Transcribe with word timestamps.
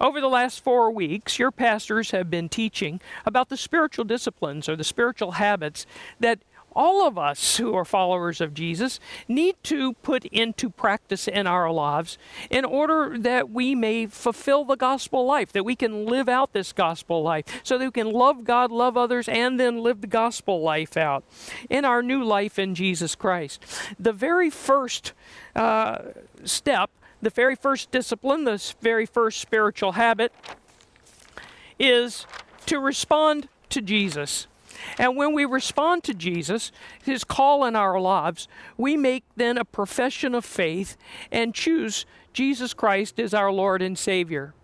Over 0.00 0.20
the 0.20 0.28
last 0.28 0.62
four 0.62 0.90
weeks, 0.90 1.38
your 1.38 1.50
pastors 1.50 2.10
have 2.10 2.30
been 2.30 2.48
teaching 2.48 3.00
about 3.24 3.48
the 3.48 3.56
spiritual 3.56 4.04
disciplines 4.04 4.68
or 4.68 4.76
the 4.76 4.84
spiritual 4.84 5.32
habits 5.32 5.86
that 6.20 6.40
all 6.76 7.06
of 7.06 7.16
us 7.16 7.56
who 7.56 7.74
are 7.74 7.86
followers 7.86 8.40
of 8.40 8.52
Jesus 8.52 9.00
need 9.26 9.56
to 9.64 9.94
put 9.94 10.26
into 10.26 10.68
practice 10.68 11.26
in 11.26 11.46
our 11.46 11.72
lives 11.72 12.18
in 12.50 12.66
order 12.66 13.16
that 13.18 13.50
we 13.50 13.74
may 13.74 14.06
fulfill 14.06 14.64
the 14.64 14.76
gospel 14.76 15.24
life, 15.24 15.50
that 15.52 15.64
we 15.64 15.74
can 15.74 16.04
live 16.04 16.28
out 16.28 16.52
this 16.52 16.74
gospel 16.74 17.22
life, 17.22 17.46
so 17.62 17.78
that 17.78 17.86
we 17.86 17.90
can 17.90 18.10
love 18.10 18.44
God, 18.44 18.70
love 18.70 18.96
others, 18.96 19.26
and 19.26 19.58
then 19.58 19.78
live 19.78 20.02
the 20.02 20.06
gospel 20.06 20.60
life 20.60 20.98
out 20.98 21.24
in 21.70 21.86
our 21.86 22.02
new 22.02 22.22
life 22.22 22.58
in 22.58 22.74
Jesus 22.74 23.14
Christ. 23.14 23.64
The 23.98 24.12
very 24.12 24.50
first 24.50 25.14
uh, 25.56 25.98
step, 26.44 26.90
the 27.22 27.30
very 27.30 27.56
first 27.56 27.90
discipline, 27.90 28.44
the 28.44 28.74
very 28.80 29.06
first 29.06 29.40
spiritual 29.40 29.92
habit 29.92 30.32
is 31.78 32.26
to 32.66 32.78
respond 32.78 33.48
to 33.70 33.80
Jesus. 33.80 34.46
And 34.98 35.16
when 35.16 35.32
we 35.32 35.44
respond 35.44 36.04
to 36.04 36.14
Jesus, 36.14 36.72
his 37.02 37.24
call 37.24 37.64
in 37.64 37.76
our 37.76 38.00
lives, 38.00 38.48
we 38.76 38.96
make 38.96 39.24
then 39.36 39.58
a 39.58 39.64
profession 39.64 40.34
of 40.34 40.44
faith 40.44 40.96
and 41.32 41.54
choose 41.54 42.06
Jesus 42.32 42.74
Christ 42.74 43.18
as 43.18 43.32
our 43.32 43.50
Lord 43.50 43.82
and 43.82 43.98
Savior. 43.98 44.54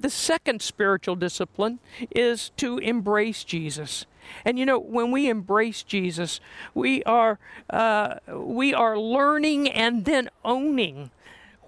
The 0.00 0.10
second 0.10 0.62
spiritual 0.62 1.16
discipline 1.16 1.78
is 2.10 2.50
to 2.56 2.78
embrace 2.78 3.44
Jesus. 3.44 4.06
And 4.44 4.58
you 4.58 4.66
know, 4.66 4.78
when 4.78 5.10
we 5.10 5.28
embrace 5.28 5.82
Jesus, 5.82 6.40
we 6.74 7.02
are 7.04 7.38
uh, 7.68 8.16
we 8.28 8.74
are 8.74 8.98
learning 8.98 9.70
and 9.70 10.04
then 10.04 10.28
owning 10.44 11.10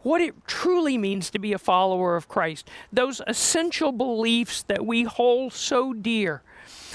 what 0.02 0.20
it 0.20 0.34
truly 0.46 0.98
means 0.98 1.30
to 1.30 1.38
be 1.38 1.52
a 1.52 1.58
follower 1.58 2.16
of 2.16 2.28
Christ. 2.28 2.68
Those 2.92 3.20
essential 3.26 3.92
beliefs 3.92 4.62
that 4.64 4.84
we 4.84 5.04
hold 5.04 5.52
so 5.52 5.92
dear 5.92 6.42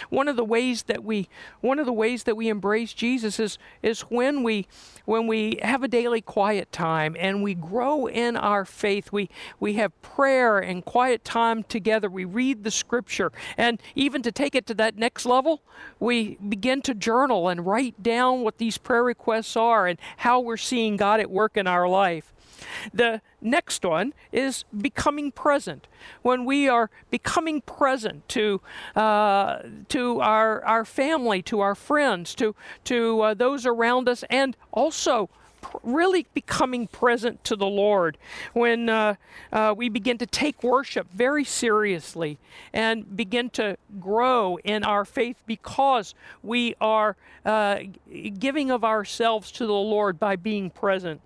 one 0.09 0.27
of 0.27 0.36
the 0.36 0.44
ways 0.44 0.83
that 0.83 1.03
we 1.03 1.30
one 1.61 1.80
of 1.80 1.86
the 1.86 1.94
ways 1.94 2.23
that 2.23 2.36
we 2.36 2.49
embrace 2.49 2.94
Jesus 2.94 3.39
is 3.39 3.58
is 3.81 4.02
when 4.02 4.44
we 4.44 4.67
when 5.05 5.27
we 5.27 5.59
have 5.61 5.83
a 5.83 5.88
daily 5.88 6.22
quiet 6.22 6.72
time 6.72 7.16
and 7.19 7.44
we 7.44 7.53
grow 7.53 8.08
in 8.08 8.36
our 8.38 8.66
faith. 8.66 9.11
We 9.11 9.30
we 9.59 9.73
have 9.73 9.99
prayer 10.02 10.59
and 10.59 10.83
quiet 10.83 11.23
time 11.23 11.64
together. 11.64 12.09
We 12.09 12.25
read 12.25 12.64
the 12.64 12.71
scripture 12.71 13.31
and 13.58 13.81
even 13.95 14.21
to 14.23 14.31
take 14.31 14.55
it 14.55 14.66
to 14.67 14.73
that 14.75 14.97
next 14.97 15.25
level, 15.25 15.61
we 15.99 16.38
begin 16.47 16.81
to 16.83 16.94
journal 16.94 17.49
and 17.49 17.66
write 17.66 18.02
down 18.02 18.42
what 18.42 18.58
these 18.58 18.77
prayer 18.77 19.03
requests 19.03 19.55
are 19.55 19.88
and 19.88 19.99
how 20.17 20.39
we're 20.39 20.58
seeing 20.58 20.97
God 20.97 21.19
at 21.19 21.30
work 21.30 21.58
in 21.58 21.67
our 21.67 21.88
life. 21.88 22.33
The 22.94 23.22
next 23.41 23.83
one 23.86 24.13
is 24.31 24.66
becoming 24.75 25.31
present. 25.31 25.88
When 26.22 26.45
we 26.45 26.67
are 26.67 26.89
becoming 27.09 27.61
present 27.61 28.27
to 28.30 28.61
uh, 28.95 29.59
to 29.89 30.22
our 30.22 30.64
our 30.66 30.86
family, 30.86 31.41
to 31.44 31.59
our 31.59 31.75
friends, 31.75 32.36
to 32.36 32.55
to 32.86 33.22
uh, 33.22 33.33
those 33.33 33.66
around 33.66 34.09
us, 34.09 34.23
and 34.30 34.55
also 34.72 35.30
really 35.83 36.25
becoming 36.33 36.88
present 36.88 37.44
to 37.45 37.55
the 37.55 37.66
Lord 37.66 38.17
when 38.53 38.89
uh, 38.89 39.16
uh, 39.52 39.73
we 39.75 39.89
begin 39.89 40.17
to 40.19 40.25
take 40.25 40.64
worship 40.64 41.11
very 41.11 41.44
seriously 41.44 42.38
and 42.73 43.16
begin 43.16 43.49
to 43.52 43.77
grow 43.99 44.58
in 44.64 44.83
our 44.83 45.05
faith 45.05 45.42
because 45.45 46.14
we 46.44 46.75
are 46.80 47.16
uh, 47.45 47.80
giving 48.39 48.71
of 48.71 48.83
ourselves 48.83 49.52
to 49.53 49.66
the 49.66 49.73
Lord 49.73 50.19
by 50.19 50.36
being 50.36 50.69
present. 50.69 51.21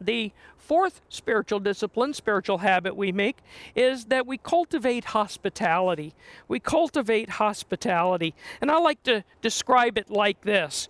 The 0.00 0.32
fourth 0.56 1.02
spiritual 1.08 1.60
discipline, 1.60 2.14
spiritual 2.14 2.58
habit 2.58 2.96
we 2.96 3.12
make, 3.12 3.38
is 3.74 4.06
that 4.06 4.26
we 4.26 4.38
cultivate 4.38 5.06
hospitality. 5.06 6.14
We 6.48 6.60
cultivate 6.60 7.30
hospitality. 7.30 8.34
And 8.60 8.70
I 8.70 8.78
like 8.78 9.02
to 9.04 9.24
describe 9.42 9.98
it 9.98 10.10
like 10.10 10.42
this 10.42 10.88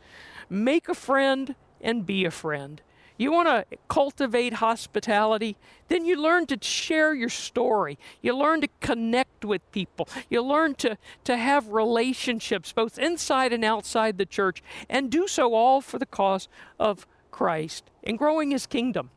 make 0.48 0.88
a 0.88 0.94
friend 0.94 1.54
and 1.81 2.04
be 2.04 2.25
a 2.25 2.31
friend. 2.31 2.81
You 3.20 3.32
want 3.32 3.49
to 3.49 3.76
cultivate 3.88 4.54
hospitality? 4.54 5.59
Then 5.88 6.06
you 6.06 6.16
learn 6.16 6.47
to 6.47 6.59
share 6.62 7.12
your 7.12 7.28
story. 7.28 7.99
You 8.22 8.34
learn 8.34 8.62
to 8.62 8.69
connect 8.81 9.44
with 9.44 9.60
people. 9.72 10.09
You 10.31 10.43
learn 10.43 10.75
to, 10.76 10.97
to 11.25 11.37
have 11.37 11.69
relationships 11.69 12.72
both 12.72 12.99
inside 12.99 13.53
and 13.53 13.62
outside 13.62 14.16
the 14.16 14.25
church 14.25 14.62
and 14.88 15.10
do 15.10 15.28
so 15.28 15.53
all 15.53 15.82
for 15.82 15.99
the 15.99 16.06
cause 16.06 16.49
of 16.78 17.06
Christ 17.31 17.85
and 18.03 18.19
growing 18.19 18.51
his 18.51 18.67
kingdom. 18.67 19.11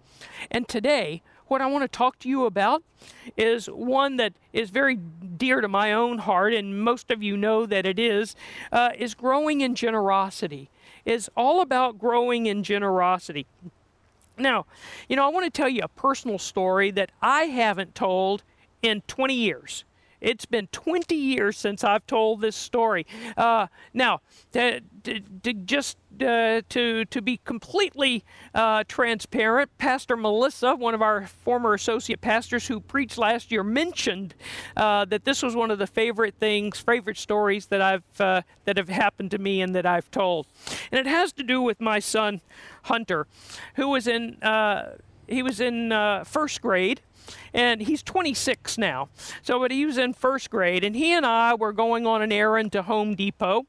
And 0.51 0.68
today, 0.68 1.22
what 1.47 1.62
I 1.62 1.68
want 1.68 1.84
to 1.84 1.88
talk 1.88 2.19
to 2.19 2.29
you 2.29 2.46
about 2.46 2.84
is 3.38 3.68
one 3.68 4.18
that 4.18 4.34
is 4.53 4.69
very 4.69 4.96
dear 4.96 5.62
to 5.62 5.68
my 5.68 5.94
own 5.94 6.19
heart, 6.19 6.53
and 6.53 6.81
most 6.81 7.12
of 7.12 7.22
you 7.22 7.38
know 7.38 7.66
that 7.66 7.85
it 7.85 8.00
is, 8.00 8.35
uh, 8.72 8.91
is 8.97 9.13
growing 9.13 9.62
in 9.62 9.75
generosity. 9.75 10.69
Is 11.06 11.29
all 11.35 11.62
about 11.62 12.00
growing 12.00 12.46
in 12.46 12.63
generosity. 12.63 13.46
Now, 14.38 14.66
you 15.09 15.16
know, 15.16 15.25
I 15.25 15.30
want 15.30 15.45
to 15.45 15.51
tell 15.51 15.68
you 15.68 15.81
a 15.84 15.90
personal 15.90 16.40
story 16.40 16.91
that 16.91 17.12
I 17.22 17.44
haven't 17.44 17.94
told 17.94 18.44
in 18.81 19.01
20 19.07 19.34
years. 19.34 19.84
It's 20.23 20.45
been 20.45 20.67
20 20.67 21.13
years 21.16 21.57
since 21.57 21.84
I've 21.84 22.07
told 22.07 22.39
this 22.39 22.56
story. 22.56 23.06
Uh, 23.35 23.67
now, 23.94 24.22
to, 24.53 24.79
to, 25.03 25.19
to 25.19 25.53
just 25.53 25.97
uh, 26.22 26.61
to 26.69 27.06
to 27.06 27.22
be 27.22 27.38
completely 27.44 28.23
uh, 28.53 28.83
transparent, 28.88 29.75
Pastor 29.78 30.16
Melissa, 30.16 30.75
one 30.75 30.94
of 30.94 31.01
our 31.01 31.25
former 31.28 31.73
associate 31.73 32.22
pastors 32.22 32.67
who 32.67 32.79
preached 32.79 33.17
last 33.17 33.51
year, 33.51 33.63
mentioned 33.63 34.35
uh, 34.78 35.06
that 35.06 35.25
this 35.25 35.41
was 35.41 35.56
one 35.56 35.72
of 35.72 35.79
the 35.79 35.88
favorite 35.88 36.35
things, 36.39 36.79
favorite 36.79 37.17
stories 37.17 37.66
that 37.67 37.81
I've 37.81 38.22
uh, 38.22 38.44
that 38.66 38.78
have 38.78 38.89
happened 38.89 39.31
to 39.31 39.38
me 39.39 39.62
and 39.62 39.75
that 39.75 39.85
I've 39.85 40.09
told, 40.12 40.47
and 40.91 41.00
it 41.00 41.09
has 41.09 41.33
to 41.33 41.44
do 41.44 41.62
with 41.62 41.81
my 41.81 42.00
son 42.00 42.41
Hunter, 42.83 43.28
who 43.75 43.89
was 43.89 44.07
in 44.07 44.41
uh, 44.44 44.97
he 45.28 45.41
was 45.41 45.59
in 45.59 45.91
uh, 45.91 46.23
first 46.23 46.62
grade 46.62 47.01
and 47.53 47.81
he's 47.81 48.03
26 48.03 48.78
now. 48.78 49.09
So, 49.41 49.59
but 49.59 49.72
he 49.72 49.85
was 49.85 49.97
in 49.97 50.13
first 50.13 50.50
grade, 50.50 50.84
and 50.84 50.95
he 50.95 51.11
and 51.11 51.25
I 51.25 51.53
were 51.53 51.73
going 51.73 52.06
on 52.06 52.22
an 52.22 52.31
errand 52.31 52.72
to 52.73 52.84
Home 52.84 53.16
Depot. 53.16 53.66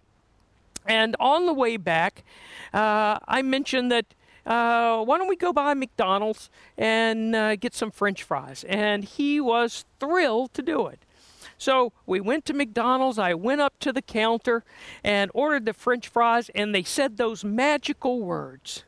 And 0.86 1.16
on 1.18 1.46
the 1.46 1.54
way 1.54 1.76
back, 1.76 2.24
uh, 2.72 3.18
I 3.26 3.42
mentioned 3.42 3.90
that 3.90 4.06
uh, 4.46 5.02
why 5.02 5.16
don't 5.16 5.28
we 5.28 5.36
go 5.36 5.52
by 5.52 5.72
McDonald's 5.74 6.50
and 6.76 7.34
uh, 7.34 7.56
get 7.56 7.74
some 7.74 7.90
French 7.90 8.22
fries? 8.22 8.64
And 8.64 9.04
he 9.04 9.40
was 9.40 9.84
thrilled 9.98 10.52
to 10.54 10.62
do 10.62 10.86
it. 10.86 10.98
So 11.56 11.92
we 12.04 12.20
went 12.20 12.44
to 12.46 12.52
McDonald's. 12.52 13.18
I 13.18 13.34
went 13.34 13.60
up 13.60 13.78
to 13.80 13.92
the 13.92 14.02
counter 14.02 14.64
and 15.02 15.30
ordered 15.34 15.64
the 15.64 15.72
French 15.72 16.08
fries, 16.08 16.50
and 16.54 16.74
they 16.74 16.82
said 16.82 17.16
those 17.16 17.44
magical 17.44 18.20
words 18.20 18.84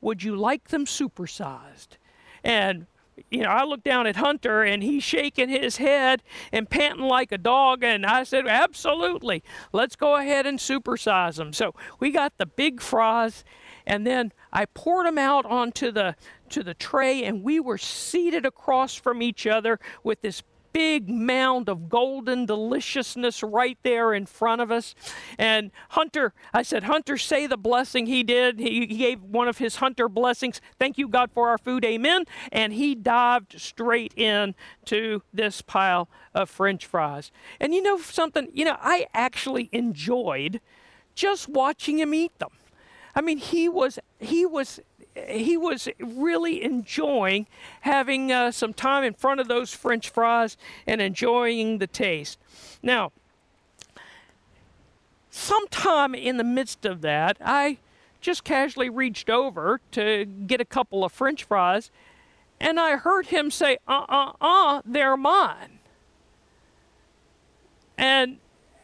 Would 0.00 0.22
you 0.22 0.36
like 0.36 0.68
them 0.68 0.84
supersized? 0.84 1.96
And 2.44 2.86
you 3.30 3.42
know, 3.42 3.50
I 3.50 3.64
looked 3.64 3.84
down 3.84 4.06
at 4.06 4.16
Hunter 4.16 4.62
and 4.62 4.82
he's 4.82 5.02
shaking 5.02 5.48
his 5.48 5.76
head 5.76 6.22
and 6.52 6.68
panting 6.68 7.04
like 7.04 7.32
a 7.32 7.38
dog. 7.38 7.82
And 7.82 8.06
I 8.06 8.24
said, 8.24 8.46
absolutely, 8.46 9.42
let's 9.72 9.96
go 9.96 10.16
ahead 10.16 10.46
and 10.46 10.58
supersize 10.58 11.36
them. 11.36 11.52
So 11.52 11.74
we 12.00 12.10
got 12.10 12.38
the 12.38 12.46
big 12.46 12.80
fries 12.80 13.44
and 13.86 14.06
then 14.06 14.32
I 14.52 14.66
poured 14.66 15.06
them 15.06 15.18
out 15.18 15.44
onto 15.46 15.90
the 15.90 16.14
to 16.50 16.62
the 16.62 16.74
tray 16.74 17.24
and 17.24 17.42
we 17.42 17.58
were 17.58 17.78
seated 17.78 18.44
across 18.44 18.94
from 18.94 19.22
each 19.22 19.46
other 19.46 19.80
with 20.04 20.20
this 20.20 20.42
big 20.72 21.08
mound 21.08 21.68
of 21.68 21.88
golden 21.88 22.46
deliciousness 22.46 23.42
right 23.42 23.78
there 23.82 24.12
in 24.14 24.26
front 24.26 24.60
of 24.60 24.70
us. 24.70 24.94
And 25.38 25.70
Hunter, 25.90 26.32
I 26.52 26.62
said, 26.62 26.84
Hunter, 26.84 27.18
say 27.18 27.46
the 27.46 27.56
blessing 27.56 28.06
he 28.06 28.22
did. 28.22 28.58
He, 28.58 28.86
he 28.86 28.96
gave 28.96 29.22
one 29.22 29.48
of 29.48 29.58
his 29.58 29.76
Hunter 29.76 30.08
blessings. 30.08 30.60
Thank 30.78 30.98
you, 30.98 31.08
God, 31.08 31.30
for 31.32 31.48
our 31.48 31.58
food. 31.58 31.84
Amen. 31.84 32.24
And 32.50 32.72
he 32.72 32.94
dived 32.94 33.60
straight 33.60 34.12
in 34.16 34.54
to 34.86 35.22
this 35.32 35.62
pile 35.62 36.08
of 36.34 36.48
French 36.48 36.86
fries. 36.86 37.30
And 37.60 37.74
you 37.74 37.82
know 37.82 37.98
something? 37.98 38.48
You 38.52 38.64
know, 38.64 38.76
I 38.80 39.06
actually 39.14 39.68
enjoyed 39.72 40.60
just 41.14 41.48
watching 41.48 41.98
him 41.98 42.14
eat 42.14 42.38
them. 42.38 42.50
I 43.14 43.20
mean, 43.20 43.38
he 43.38 43.68
was 43.68 43.98
he 44.18 44.46
was 44.46 44.80
he 45.14 45.56
was 45.56 45.88
really 45.98 46.62
enjoying 46.62 47.46
having 47.82 48.32
uh, 48.32 48.50
some 48.50 48.72
time 48.72 49.04
in 49.04 49.14
front 49.14 49.40
of 49.40 49.48
those 49.48 49.74
French 49.74 50.08
fries 50.08 50.56
and 50.86 51.00
enjoying 51.00 51.78
the 51.78 51.86
taste. 51.86 52.38
Now, 52.82 53.12
sometime 55.30 56.14
in 56.14 56.36
the 56.36 56.44
midst 56.44 56.84
of 56.84 57.02
that, 57.02 57.36
I 57.40 57.78
just 58.20 58.44
casually 58.44 58.88
reached 58.88 59.28
over 59.28 59.80
to 59.90 60.24
get 60.24 60.60
a 60.60 60.64
couple 60.64 61.04
of 61.04 61.12
French 61.12 61.44
fries, 61.44 61.90
and 62.60 62.78
I 62.78 62.96
heard 62.96 63.26
him 63.26 63.50
say, 63.50 63.78
uh 63.86 64.04
uh 64.08 64.32
uh, 64.40 64.82
they're 64.84 65.16
mine. 65.16 65.80
And 67.98 68.38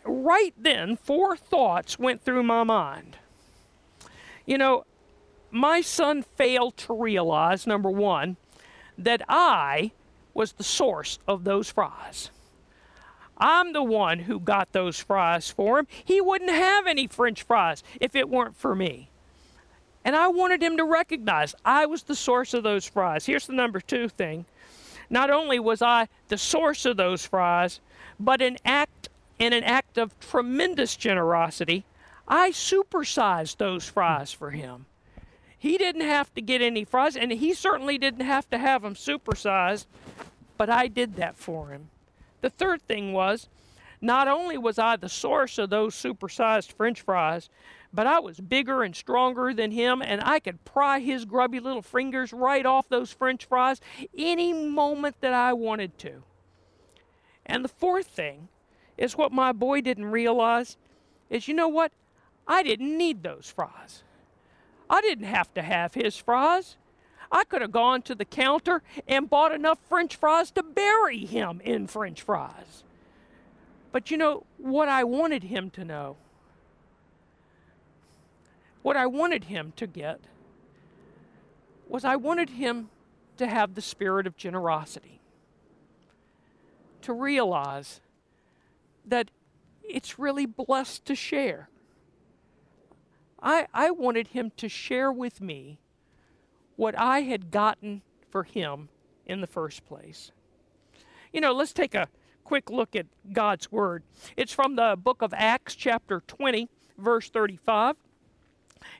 right 0.05 0.55
then, 0.59 0.97
four 0.97 1.37
thoughts 1.37 1.99
went 1.99 2.23
through 2.23 2.43
my 2.43 2.65
mind. 2.65 3.17
You 4.45 4.59
know, 4.59 4.85
my 5.51 5.81
son 5.81 6.23
failed 6.23 6.77
to 6.79 6.95
realize, 6.95 7.67
number 7.67 7.91
one, 7.91 8.37
that 8.97 9.23
I 9.29 9.93
was 10.35 10.53
the 10.53 10.65
source 10.65 11.19
of 11.27 11.45
those 11.45 11.71
fries. 11.71 12.31
I'm 13.39 13.73
the 13.73 13.83
one 13.83 14.21
who 14.21 14.41
got 14.41 14.73
those 14.73 14.99
fries 14.99 15.51
for 15.51 15.79
him. 15.79 15.87
He 16.05 16.21
wouldn't 16.21 16.51
have 16.51 16.87
any 16.87 17.07
french 17.07 17.43
fries 17.43 17.83
if 18.01 18.17
it 18.17 18.29
weren't 18.29 18.57
for 18.57 18.75
me. 18.75 19.11
And 20.05 20.17
I 20.17 20.29
wanted 20.29 20.63
him 20.63 20.77
to 20.77 20.85
recognize 20.85 21.55
I 21.65 21.87
was 21.87 22.05
the 22.05 22.17
source 22.17 22.55
of 22.55 22.63
those 22.63 22.87
fries. 22.87 23.27
Here's 23.27 23.47
the 23.47 23.53
number 23.53 23.81
two 23.81 24.09
thing. 24.09 24.47
Not 25.11 25.31
only 25.31 25.59
was 25.59 25.83
I 25.83 26.09
the 26.29 26.39
source 26.39 26.85
of 26.85 26.97
those 26.97 27.25
fries, 27.25 27.81
but 28.19 28.43
in 28.43 28.59
act 28.65 29.09
in 29.39 29.53
an 29.53 29.63
act 29.63 29.99
of 29.99 30.19
tremendous 30.19 30.97
generosity, 30.97 31.85
I 32.27 32.51
supersized 32.51 33.59
those 33.59 33.89
fries 33.89 34.33
for 34.33 34.51
him. 34.51 34.87
He 35.59 35.77
didn't 35.77 36.03
have 36.03 36.33
to 36.35 36.41
get 36.41 36.63
any 36.63 36.85
fries, 36.85 37.17
and 37.17 37.33
he 37.33 37.53
certainly 37.53 37.99
didn't 37.99 38.25
have 38.25 38.49
to 38.51 38.59
have 38.59 38.83
them 38.83 38.95
supersized, 38.95 39.87
but 40.57 40.71
I 40.71 40.87
did 40.87 41.17
that 41.17 41.37
for 41.37 41.71
him. 41.71 41.91
The 42.41 42.51
third 42.51 42.83
thing 42.83 43.13
was, 43.13 43.49
not 44.01 44.29
only 44.29 44.57
was 44.57 44.79
I 44.79 44.95
the 44.95 45.09
source 45.09 45.59
of 45.59 45.71
those 45.71 45.97
supersized 45.97 46.73
french 46.73 47.01
fries, 47.01 47.51
but 47.93 48.07
I 48.07 48.21
was 48.21 48.39
bigger 48.39 48.85
and 48.85 48.95
stronger 48.95 49.53
than 49.53 49.73
him, 49.73 50.01
and 50.01 50.21
I 50.23 50.39
could 50.39 50.65
pry 50.65 51.01
his 51.01 51.25
grubby 51.25 51.59
little 51.59 51.83
fingers 51.83 52.33
right 52.33 52.65
off 52.65 52.89
those 52.89 53.13
french 53.13 53.45
fries 53.47 53.81
any 54.17 54.53
moment 54.53 55.17
that 55.21 55.33
I 55.33 55.53
wanted 55.55 55.99
to. 55.99 56.23
And 57.45 57.65
the 57.65 57.69
fourth 57.69 58.07
thing 58.07 58.49
is 58.97 59.17
what 59.17 59.33
my 59.33 59.53
boy 59.53 59.81
didn't 59.81 60.07
realize 60.07 60.77
is 61.31 61.49
you 61.49 61.55
know 61.55 61.69
what? 61.69 61.93
I 62.47 62.63
didn't 62.63 62.97
need 62.97 63.23
those 63.23 63.53
fries. 63.55 64.03
I 64.91 65.01
didn't 65.01 65.27
have 65.27 65.53
to 65.55 65.63
have 65.63 65.95
his 65.95 66.17
fries. 66.17 66.77
I 67.31 67.45
could 67.45 67.61
have 67.61 67.73
gone 67.73 68.03
to 68.03 68.15
the 68.15 68.25
counter 68.25 68.83
and 69.07 69.29
bought 69.29 69.53
enough 69.53 69.79
french 69.89 70.17
fries 70.17 70.51
to 70.53 70.63
bury 70.63 71.27
him 71.27 71.61
in 71.63 71.87
french 71.87 72.23
fries. 72.23 72.85
But 73.93 74.11
you 74.11 74.17
know 74.17 74.45
what 74.57 74.89
I 74.89 75.05
wanted 75.05 75.45
him 75.45 75.71
to 75.71 75.85
know? 75.85 76.17
What 78.83 78.97
I 78.97 79.07
wanted 79.07 79.45
him 79.45 79.73
to 79.77 79.87
get 79.87 80.21
was 81.89 82.05
I 82.05 82.17
wanted 82.17 82.51
him 82.51 82.91
to 83.37 83.47
have 83.47 83.75
the 83.75 83.83
spirit 83.83 84.27
of 84.27 84.37
generosity, 84.37 85.21
to 87.03 87.13
realize 87.13 88.01
that 89.07 89.31
it's 89.83 90.19
really 90.19 90.47
blessed 90.47 91.05
to 91.07 91.15
share. 91.15 91.69
I, 93.43 93.67
I 93.73 93.91
wanted 93.91 94.29
him 94.29 94.53
to 94.57 94.69
share 94.69 95.13
with 95.13 95.41
me 95.41 95.79
what 96.77 96.99
I 96.99 97.21
had 97.21 97.51
gotten 97.51 98.03
for 98.31 98.45
him 98.45 98.89
in 99.27 99.41
the 99.41 99.47
first 99.47 99.85
place. 99.85 100.33
You 101.33 101.41
know, 101.41 101.53
let's 101.53 101.73
take 101.73 101.95
a 101.95 102.09
quick 102.45 102.71
look 102.71 102.97
at 102.97 103.07
God's 103.33 103.71
Word. 103.71 104.03
It's 104.37 104.53
from 104.53 104.77
the 104.77 104.97
book 104.97 105.23
of 105.23 105.35
Acts, 105.37 105.75
chapter 105.75 106.23
20, 106.27 106.69
verse 106.97 107.29
35. 107.31 107.97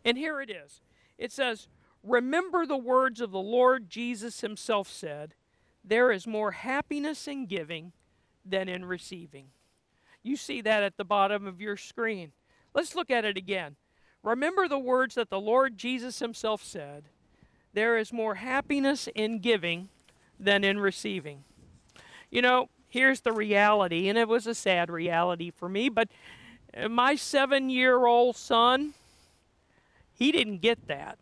And 0.05 0.19
here 0.19 0.41
it 0.41 0.51
is 0.51 0.83
it 1.17 1.33
says, 1.33 1.69
Remember 2.03 2.65
the 2.65 2.77
words 2.77 3.21
of 3.21 3.33
the 3.33 3.39
Lord 3.39 3.91
Jesus 3.91 4.41
himself 4.41 4.89
said, 4.89 5.35
There 5.85 6.13
is 6.13 6.27
more 6.27 6.53
happiness 6.53 7.27
in 7.27 7.47
giving 7.47 7.93
than 8.45 8.69
in 8.69 8.85
receiving. 8.85 9.49
You 10.23 10.37
see 10.37 10.61
that 10.63 10.83
at 10.83 10.97
the 10.97 11.05
bottom 11.05 11.47
of 11.47 11.61
your 11.61 11.77
screen. 11.77 12.33
Let's 12.75 12.95
look 12.95 13.11
at 13.11 13.25
it 13.25 13.37
again. 13.37 13.77
Remember 14.23 14.69
the 14.69 14.79
words 14.79 15.15
that 15.15 15.31
the 15.31 15.41
Lord 15.41 15.77
Jesus 15.77 16.19
himself 16.19 16.63
said, 16.63 17.05
There 17.73 17.97
is 17.97 18.13
more 18.13 18.37
happiness 18.37 19.09
in 19.15 19.39
giving 19.39 19.89
than 20.39 20.65
in 20.65 20.79
receiving. 20.79 21.45
You 22.31 22.43
know, 22.43 22.69
here's 22.89 23.21
the 23.21 23.33
reality, 23.33 24.09
and 24.09 24.19
it 24.19 24.29
was 24.29 24.47
a 24.47 24.55
sad 24.55 24.91
reality 24.91 25.51
for 25.51 25.69
me, 25.69 25.89
but 25.89 26.09
uh, 26.77 26.89
my 26.89 27.15
seven 27.15 27.71
year 27.71 28.07
old 28.07 28.37
son, 28.37 28.95
he 30.13 30.33
didn't 30.33 30.59
get 30.59 30.89
that. 30.89 31.19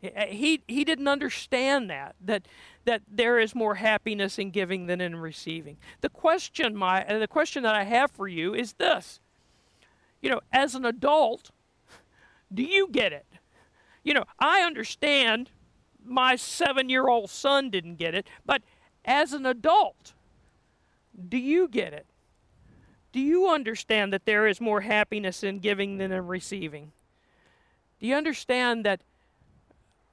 He, 0.00 0.62
he 0.66 0.84
didn't 0.84 1.06
understand 1.06 1.88
that, 1.90 2.16
that, 2.24 2.48
that 2.84 3.02
there 3.08 3.38
is 3.38 3.54
more 3.54 3.76
happiness 3.76 4.36
in 4.36 4.50
giving 4.50 4.86
than 4.86 5.00
in 5.00 5.14
receiving. 5.14 5.76
The 6.00 6.08
question, 6.08 6.76
my, 6.76 7.04
the 7.04 7.28
question 7.28 7.62
that 7.62 7.76
I 7.76 7.84
have 7.84 8.10
for 8.10 8.26
you 8.26 8.52
is 8.52 8.72
this. 8.74 9.20
You 10.20 10.30
know, 10.30 10.40
as 10.52 10.74
an 10.74 10.84
adult, 10.84 11.52
do 12.52 12.62
you 12.62 12.88
get 12.88 13.12
it? 13.12 13.26
You 14.04 14.14
know, 14.14 14.24
I 14.38 14.62
understand 14.62 15.50
my 16.04 16.36
seven 16.36 16.88
year 16.88 17.08
old 17.08 17.30
son 17.30 17.70
didn't 17.70 17.96
get 17.96 18.14
it, 18.14 18.26
but 18.44 18.62
as 19.04 19.32
an 19.32 19.46
adult, 19.46 20.12
do 21.28 21.36
you 21.36 21.68
get 21.68 21.92
it? 21.92 22.06
Do 23.12 23.20
you 23.20 23.48
understand 23.48 24.12
that 24.12 24.24
there 24.24 24.46
is 24.46 24.60
more 24.60 24.80
happiness 24.80 25.42
in 25.42 25.58
giving 25.58 25.98
than 25.98 26.12
in 26.12 26.26
receiving? 26.26 26.92
Do 28.00 28.06
you 28.06 28.14
understand 28.14 28.84
that 28.84 29.02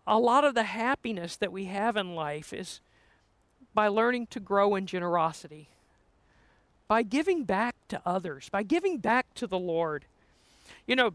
a 0.05 0.19
lot 0.19 0.43
of 0.43 0.53
the 0.53 0.63
happiness 0.63 1.35
that 1.37 1.51
we 1.51 1.65
have 1.65 1.95
in 1.95 2.13
life 2.13 2.51
is 2.51 2.81
by 3.73 3.87
learning 3.87 4.27
to 4.27 4.39
grow 4.39 4.75
in 4.75 4.85
generosity, 4.85 5.69
by 6.87 7.03
giving 7.03 7.43
back 7.45 7.75
to 7.87 8.01
others, 8.05 8.49
by 8.49 8.63
giving 8.63 8.97
back 8.97 9.33
to 9.35 9.47
the 9.47 9.59
Lord? 9.59 10.05
You 10.85 10.95
know, 10.95 11.13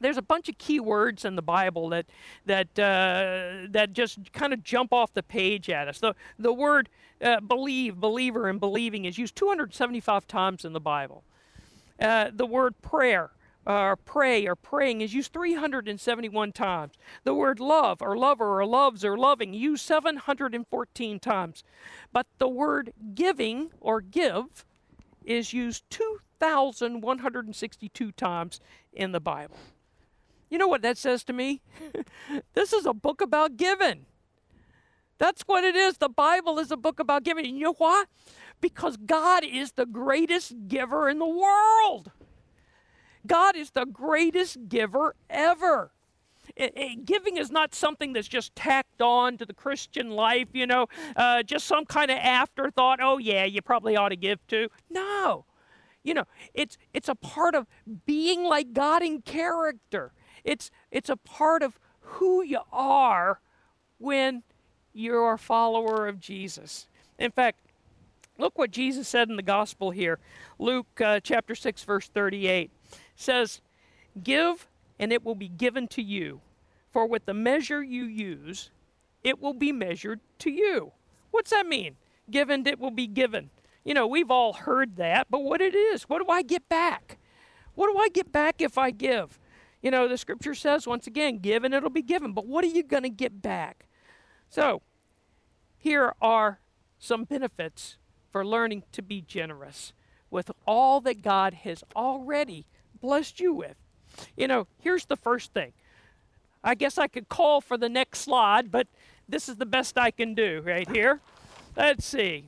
there's 0.00 0.16
a 0.16 0.22
bunch 0.22 0.48
of 0.48 0.58
key 0.58 0.80
words 0.80 1.24
in 1.24 1.36
the 1.36 1.42
Bible 1.42 1.88
that 1.90 2.06
that 2.46 2.78
uh, 2.78 3.68
that 3.70 3.92
just 3.92 4.32
kind 4.32 4.52
of 4.52 4.62
jump 4.62 4.92
off 4.92 5.12
the 5.14 5.22
page 5.22 5.70
at 5.70 5.88
us. 5.88 5.98
The 5.98 6.14
the 6.38 6.52
word 6.52 6.88
uh, 7.22 7.40
believe, 7.40 7.96
believer, 7.96 8.48
and 8.48 8.60
believing 8.60 9.04
is 9.04 9.18
used 9.18 9.36
275 9.36 10.26
times 10.26 10.64
in 10.64 10.72
the 10.72 10.80
Bible. 10.80 11.22
Uh, 12.00 12.30
the 12.32 12.46
word 12.46 12.80
prayer 12.80 13.30
or 13.66 13.96
pray 13.96 14.46
or 14.46 14.56
praying 14.56 15.02
is 15.02 15.12
used 15.12 15.32
371 15.32 16.52
times. 16.52 16.94
The 17.24 17.34
word 17.34 17.58
love 17.60 18.00
or 18.00 18.16
lover 18.16 18.60
or 18.60 18.66
loves 18.66 19.04
or 19.04 19.18
loving 19.18 19.52
used 19.52 19.84
714 19.84 21.20
times. 21.20 21.64
But 22.12 22.26
the 22.38 22.48
word 22.48 22.94
giving 23.14 23.72
or 23.80 24.00
give 24.00 24.64
is 25.22 25.52
used 25.52 25.84
2,162 25.90 28.12
times 28.12 28.60
in 28.92 29.12
the 29.12 29.20
Bible. 29.20 29.58
You 30.50 30.58
know 30.58 30.68
what 30.68 30.82
that 30.82 30.98
says 30.98 31.24
to 31.24 31.32
me? 31.32 31.60
this 32.54 32.72
is 32.72 32.86
a 32.86 32.94
book 32.94 33.20
about 33.20 33.56
giving. 33.56 34.06
That's 35.18 35.42
what 35.42 35.64
it 35.64 35.76
is. 35.76 35.98
The 35.98 36.08
Bible 36.08 36.58
is 36.58 36.70
a 36.70 36.76
book 36.76 37.00
about 37.00 37.24
giving. 37.24 37.46
And 37.46 37.56
you 37.56 37.64
know 37.64 37.74
why? 37.74 38.04
Because 38.60 38.96
God 38.96 39.44
is 39.44 39.72
the 39.72 39.86
greatest 39.86 40.54
giver 40.68 41.08
in 41.08 41.18
the 41.18 41.26
world. 41.26 42.12
God 43.26 43.56
is 43.56 43.72
the 43.72 43.84
greatest 43.84 44.68
giver 44.68 45.14
ever. 45.28 45.92
It, 46.56 46.72
it, 46.76 47.04
giving 47.04 47.36
is 47.36 47.50
not 47.50 47.74
something 47.74 48.12
that's 48.12 48.28
just 48.28 48.54
tacked 48.56 49.02
on 49.02 49.36
to 49.38 49.44
the 49.44 49.52
Christian 49.52 50.10
life, 50.10 50.48
you 50.52 50.66
know, 50.66 50.86
uh, 51.14 51.42
just 51.42 51.66
some 51.66 51.84
kind 51.84 52.10
of 52.10 52.16
afterthought. 52.16 53.00
Oh, 53.02 53.18
yeah, 53.18 53.44
you 53.44 53.60
probably 53.60 53.96
ought 53.96 54.08
to 54.10 54.16
give 54.16 54.44
too. 54.46 54.68
No. 54.88 55.44
You 56.02 56.14
know, 56.14 56.24
it's, 56.54 56.78
it's 56.94 57.08
a 57.08 57.14
part 57.14 57.54
of 57.54 57.66
being 58.06 58.44
like 58.44 58.72
God 58.72 59.02
in 59.02 59.20
character. 59.20 60.12
It's, 60.44 60.70
it's 60.90 61.08
a 61.08 61.16
part 61.16 61.62
of 61.62 61.78
who 62.00 62.42
you 62.42 62.60
are 62.72 63.40
when 63.98 64.42
you're 64.92 65.32
a 65.32 65.38
follower 65.38 66.06
of 66.06 66.20
Jesus. 66.20 66.86
In 67.18 67.30
fact, 67.30 67.60
look 68.38 68.58
what 68.58 68.70
Jesus 68.70 69.08
said 69.08 69.28
in 69.28 69.36
the 69.36 69.42
gospel 69.42 69.90
here 69.90 70.18
Luke 70.58 71.00
uh, 71.00 71.20
chapter 71.20 71.54
6, 71.54 71.82
verse 71.84 72.08
38 72.08 72.70
says, 73.16 73.60
Give, 74.22 74.66
and 74.98 75.12
it 75.12 75.24
will 75.24 75.34
be 75.34 75.48
given 75.48 75.86
to 75.88 76.02
you. 76.02 76.40
For 76.90 77.06
with 77.06 77.26
the 77.26 77.34
measure 77.34 77.82
you 77.82 78.04
use, 78.04 78.70
it 79.22 79.40
will 79.40 79.52
be 79.52 79.72
measured 79.72 80.20
to 80.40 80.50
you. 80.50 80.92
What's 81.30 81.50
that 81.50 81.66
mean? 81.66 81.96
Given, 82.30 82.66
it 82.66 82.80
will 82.80 82.90
be 82.90 83.06
given. 83.06 83.50
You 83.84 83.94
know, 83.94 84.06
we've 84.06 84.30
all 84.30 84.52
heard 84.52 84.96
that, 84.96 85.28
but 85.30 85.40
what 85.40 85.60
it 85.60 85.74
is, 85.74 86.04
what 86.04 86.24
do 86.24 86.30
I 86.30 86.42
get 86.42 86.68
back? 86.68 87.18
What 87.74 87.92
do 87.92 87.98
I 87.98 88.08
get 88.08 88.32
back 88.32 88.56
if 88.58 88.76
I 88.76 88.90
give? 88.90 89.38
You 89.82 89.90
know, 89.90 90.08
the 90.08 90.18
scripture 90.18 90.54
says, 90.54 90.86
once 90.86 91.06
again, 91.06 91.38
give 91.38 91.64
and 91.64 91.72
it'll 91.72 91.90
be 91.90 92.02
given, 92.02 92.32
but 92.32 92.46
what 92.46 92.64
are 92.64 92.68
you 92.68 92.82
going 92.82 93.04
to 93.04 93.08
get 93.08 93.40
back? 93.40 93.86
So, 94.50 94.82
here 95.78 96.14
are 96.20 96.58
some 96.98 97.24
benefits 97.24 97.96
for 98.30 98.44
learning 98.44 98.82
to 98.92 99.02
be 99.02 99.20
generous 99.20 99.92
with 100.30 100.50
all 100.66 101.00
that 101.02 101.22
God 101.22 101.54
has 101.54 101.84
already 101.94 102.66
blessed 103.00 103.40
you 103.40 103.54
with. 103.54 103.76
You 104.36 104.48
know, 104.48 104.66
here's 104.80 105.06
the 105.06 105.16
first 105.16 105.52
thing. 105.52 105.72
I 106.62 106.74
guess 106.74 106.98
I 106.98 107.06
could 107.06 107.28
call 107.28 107.60
for 107.60 107.76
the 107.78 107.88
next 107.88 108.20
slide, 108.20 108.70
but 108.70 108.88
this 109.28 109.48
is 109.48 109.56
the 109.56 109.66
best 109.66 109.96
I 109.96 110.10
can 110.10 110.34
do 110.34 110.62
right 110.64 110.88
here. 110.88 111.20
Let's 111.76 112.04
see. 112.04 112.44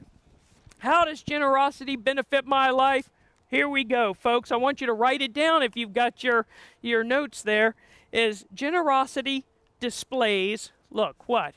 How 0.79 1.05
does 1.05 1.23
generosity 1.23 1.95
benefit 1.95 2.45
my 2.45 2.71
life? 2.71 3.09
Here 3.51 3.69
we 3.69 3.83
go, 3.83 4.15
folks. 4.15 4.53
I 4.53 4.57
want 4.57 4.81
you 4.81 4.87
to 4.87 4.93
write 4.93 5.21
it 5.21 5.33
down 5.33 5.65
if 5.65 5.77
you've 5.77 5.93
got 5.93 6.23
your, 6.23 6.47
your 6.81 7.03
notes 7.03 7.43
there. 7.43 7.75
Is 8.13 8.45
generosity 8.55 9.45
displays, 9.81 10.71
look, 10.91 11.29
what? 11.29 11.55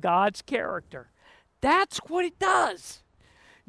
God's 0.00 0.42
character. 0.42 1.08
That's 1.60 1.98
what 2.06 2.24
it 2.24 2.38
does. 2.38 3.02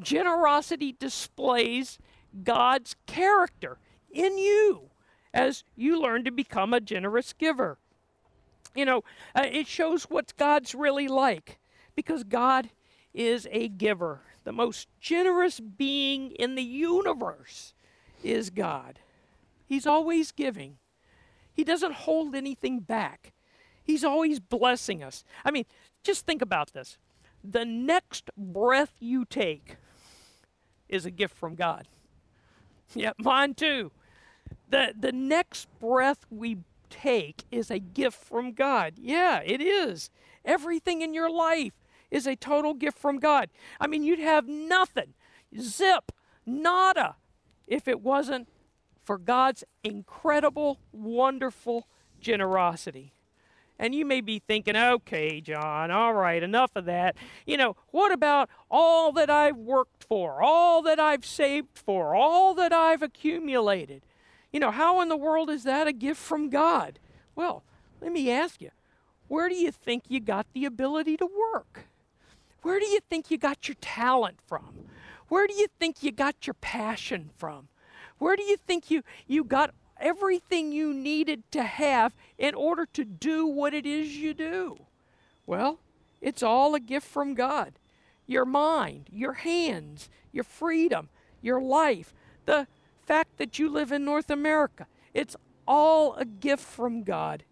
Generosity 0.00 0.94
displays 0.98 1.98
God's 2.44 2.94
character 3.06 3.78
in 4.12 4.38
you 4.38 4.90
as 5.34 5.64
you 5.74 6.00
learn 6.00 6.22
to 6.24 6.30
become 6.30 6.72
a 6.72 6.80
generous 6.80 7.32
giver. 7.32 7.78
You 8.76 8.84
know, 8.84 9.04
uh, 9.34 9.46
it 9.50 9.66
shows 9.66 10.04
what 10.04 10.36
God's 10.36 10.74
really 10.74 11.08
like 11.08 11.58
because 11.96 12.22
God 12.22 12.70
is 13.16 13.48
a 13.50 13.66
giver. 13.68 14.20
The 14.44 14.52
most 14.52 14.88
generous 15.00 15.58
being 15.58 16.30
in 16.32 16.54
the 16.54 16.62
universe 16.62 17.74
is 18.22 18.50
God. 18.50 19.00
He's 19.66 19.86
always 19.86 20.30
giving, 20.30 20.76
He 21.52 21.64
doesn't 21.64 21.94
hold 21.94 22.36
anything 22.36 22.80
back. 22.80 23.32
He's 23.82 24.04
always 24.04 24.40
blessing 24.40 25.02
us. 25.02 25.24
I 25.44 25.52
mean, 25.52 25.64
just 26.02 26.26
think 26.26 26.42
about 26.42 26.72
this. 26.72 26.98
The 27.42 27.64
next 27.64 28.30
breath 28.36 28.94
you 28.98 29.24
take 29.24 29.76
is 30.88 31.06
a 31.06 31.10
gift 31.10 31.36
from 31.36 31.54
God. 31.54 31.86
Yeah, 32.94 33.12
mine 33.18 33.54
too. 33.54 33.92
The, 34.68 34.92
the 34.98 35.12
next 35.12 35.68
breath 35.78 36.26
we 36.30 36.58
take 36.90 37.44
is 37.52 37.70
a 37.70 37.78
gift 37.78 38.22
from 38.22 38.52
God. 38.52 38.94
Yeah, 38.96 39.40
it 39.44 39.60
is. 39.60 40.10
Everything 40.44 41.02
in 41.02 41.14
your 41.14 41.30
life 41.30 41.72
is 42.10 42.26
a 42.26 42.36
total 42.36 42.74
gift 42.74 42.98
from 42.98 43.18
God. 43.18 43.48
I 43.80 43.86
mean, 43.86 44.02
you'd 44.02 44.18
have 44.18 44.48
nothing, 44.48 45.14
zip, 45.58 46.12
nada, 46.44 47.16
if 47.66 47.88
it 47.88 48.00
wasn't 48.00 48.48
for 49.04 49.18
God's 49.18 49.64
incredible, 49.84 50.80
wonderful 50.92 51.86
generosity. 52.20 53.12
And 53.78 53.94
you 53.94 54.06
may 54.06 54.20
be 54.20 54.38
thinking, 54.38 54.76
okay, 54.76 55.40
John, 55.40 55.90
all 55.90 56.14
right, 56.14 56.42
enough 56.42 56.70
of 56.76 56.86
that. 56.86 57.14
You 57.46 57.56
know, 57.56 57.76
what 57.90 58.10
about 58.10 58.48
all 58.70 59.12
that 59.12 59.28
I've 59.28 59.56
worked 59.56 60.04
for, 60.04 60.42
all 60.42 60.82
that 60.82 60.98
I've 60.98 61.26
saved 61.26 61.68
for, 61.74 62.14
all 62.14 62.54
that 62.54 62.72
I've 62.72 63.02
accumulated? 63.02 64.02
You 64.52 64.60
know, 64.60 64.70
how 64.70 65.02
in 65.02 65.08
the 65.08 65.16
world 65.16 65.50
is 65.50 65.64
that 65.64 65.86
a 65.86 65.92
gift 65.92 66.20
from 66.20 66.48
God? 66.48 66.98
Well, 67.34 67.64
let 68.00 68.12
me 68.12 68.30
ask 68.30 68.62
you, 68.62 68.70
where 69.28 69.48
do 69.48 69.54
you 69.54 69.70
think 69.70 70.04
you 70.08 70.20
got 70.20 70.46
the 70.54 70.64
ability 70.64 71.18
to 71.18 71.28
work? 71.52 71.86
Where 72.66 72.80
do 72.80 72.86
you 72.86 72.98
think 73.08 73.30
you 73.30 73.38
got 73.38 73.68
your 73.68 73.76
talent 73.80 74.38
from? 74.44 74.88
Where 75.28 75.46
do 75.46 75.54
you 75.54 75.68
think 75.78 76.02
you 76.02 76.10
got 76.10 76.48
your 76.48 76.54
passion 76.54 77.30
from? 77.36 77.68
Where 78.18 78.34
do 78.34 78.42
you 78.42 78.56
think 78.56 78.90
you, 78.90 79.04
you 79.28 79.44
got 79.44 79.72
everything 80.00 80.72
you 80.72 80.92
needed 80.92 81.44
to 81.52 81.62
have 81.62 82.16
in 82.36 82.56
order 82.56 82.84
to 82.94 83.04
do 83.04 83.46
what 83.46 83.72
it 83.72 83.86
is 83.86 84.16
you 84.16 84.34
do? 84.34 84.80
Well, 85.46 85.78
it's 86.20 86.42
all 86.42 86.74
a 86.74 86.80
gift 86.80 87.06
from 87.06 87.34
God. 87.34 87.78
Your 88.26 88.44
mind, 88.44 89.10
your 89.12 89.34
hands, 89.34 90.10
your 90.32 90.42
freedom, 90.42 91.08
your 91.40 91.62
life, 91.62 92.12
the 92.46 92.66
fact 93.06 93.36
that 93.36 93.60
you 93.60 93.68
live 93.68 93.92
in 93.92 94.04
North 94.04 94.28
America. 94.28 94.88
It's 95.14 95.36
all 95.68 96.16
a 96.16 96.24
gift 96.24 96.64
from 96.64 97.04
God. 97.04 97.44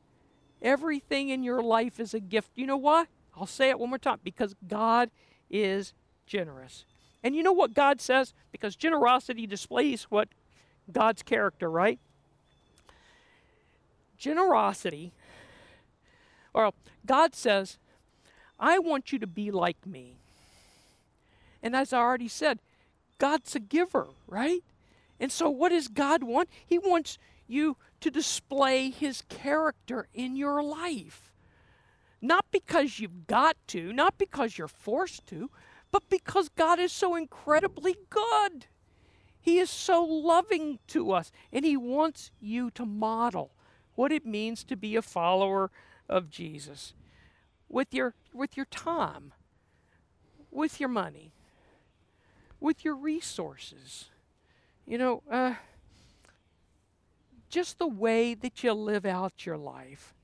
Everything 0.61 1.28
in 1.28 1.44
your 1.44 1.62
life 1.62 2.00
is 2.00 2.14
a 2.14 2.21
gift. 2.21 2.50
You 2.56 2.66
know 2.66 2.76
why? 2.76 3.06
I'll 3.36 3.46
say 3.46 3.70
it 3.70 3.78
one 3.78 3.90
more 3.90 3.98
time 3.98 4.20
because 4.22 4.54
God 4.66 5.10
is 5.50 5.92
generous. 6.26 6.84
And 7.22 7.34
you 7.34 7.42
know 7.42 7.52
what 7.52 7.74
God 7.74 8.00
says? 8.00 8.34
Because 8.52 8.76
generosity 8.76 9.46
displays 9.46 10.04
what 10.04 10.28
God's 10.90 11.22
character, 11.22 11.70
right? 11.70 11.98
Generosity, 14.18 15.12
or 16.52 16.72
God 17.04 17.34
says, 17.34 17.78
I 18.58 18.78
want 18.78 19.12
you 19.12 19.18
to 19.18 19.26
be 19.26 19.50
like 19.50 19.86
me. 19.86 20.16
And 21.62 21.74
as 21.74 21.92
I 21.92 21.98
already 21.98 22.28
said, 22.28 22.60
God's 23.18 23.54
a 23.56 23.60
giver, 23.60 24.08
right? 24.26 24.62
And 25.18 25.32
so, 25.32 25.48
what 25.48 25.70
does 25.70 25.88
God 25.88 26.22
want? 26.22 26.48
He 26.64 26.78
wants 26.78 27.18
you 27.46 27.76
to 28.00 28.10
display 28.10 28.90
His 28.90 29.22
character 29.28 30.08
in 30.14 30.36
your 30.36 30.62
life. 30.62 31.32
Not 32.25 32.47
because 32.50 33.00
you've 33.00 33.26
got 33.26 33.59
to, 33.66 33.93
not 33.93 34.16
because 34.16 34.57
you're 34.57 34.66
forced 34.66 35.26
to, 35.26 35.50
but 35.93 36.09
because 36.09 36.49
God 36.49 36.78
is 36.78 36.90
so 36.90 37.16
incredibly 37.16 37.97
good. 38.09 38.64
He 39.38 39.59
is 39.59 39.69
so 39.69 40.02
loving 40.02 40.78
to 40.87 41.12
us, 41.12 41.31
and 41.52 41.66
He 41.66 41.76
wants 41.76 42.31
you 42.40 42.71
to 42.71 42.87
model 42.87 43.50
what 43.95 44.11
it 44.11 44.25
means 44.25 44.64
to 44.64 44.75
be 44.75 44.97
a 44.97 45.02
follower 45.02 45.71
of 46.09 46.31
Jesus 46.31 46.95
with 47.69 47.93
your, 47.93 48.14
with 48.33 48.57
your 48.57 48.66
time, 48.66 49.35
with 50.50 50.81
your 50.81 50.88
money, 50.88 51.35
with 52.59 52.87
your 52.87 52.97
resources. 52.97 54.07
You 54.87 54.97
know, 54.97 55.23
uh, 55.31 55.57
just 57.50 57.78
the 57.78 57.87
way 57.87 58.33
that 58.33 58.64
you 58.64 58.73
live 58.73 59.04
out 59.04 59.45
your 59.45 59.59
life. 59.59 60.14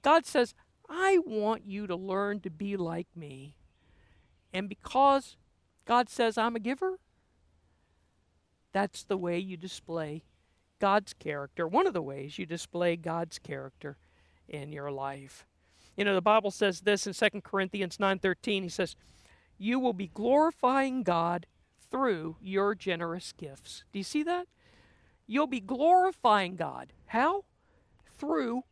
God 0.00 0.24
says, 0.24 0.54
I 0.88 1.18
want 1.24 1.66
you 1.66 1.86
to 1.86 1.96
learn 1.96 2.40
to 2.40 2.50
be 2.50 2.76
like 2.76 3.08
me. 3.14 3.56
And 4.52 4.68
because 4.68 5.36
God 5.84 6.08
says 6.08 6.38
I'm 6.38 6.56
a 6.56 6.60
giver, 6.60 6.98
that's 8.72 9.02
the 9.02 9.16
way 9.16 9.38
you 9.38 9.56
display 9.56 10.24
God's 10.78 11.12
character. 11.12 11.66
One 11.66 11.86
of 11.86 11.92
the 11.92 12.02
ways 12.02 12.38
you 12.38 12.46
display 12.46 12.96
God's 12.96 13.38
character 13.38 13.96
in 14.48 14.72
your 14.72 14.90
life. 14.90 15.46
You 15.96 16.04
know, 16.04 16.14
the 16.14 16.22
Bible 16.22 16.50
says 16.50 16.82
this 16.82 17.06
in 17.06 17.12
2 17.12 17.42
Corinthians 17.42 17.98
9:13. 17.98 18.62
He 18.62 18.68
says, 18.68 18.94
"You 19.58 19.80
will 19.80 19.92
be 19.92 20.06
glorifying 20.08 21.02
God 21.02 21.46
through 21.90 22.36
your 22.40 22.74
generous 22.74 23.32
gifts." 23.32 23.84
Do 23.92 23.98
you 23.98 24.04
see 24.04 24.22
that? 24.22 24.46
You'll 25.26 25.48
be 25.48 25.60
glorifying 25.60 26.56
God. 26.56 26.92
How? 27.06 27.44
Through 28.16 28.64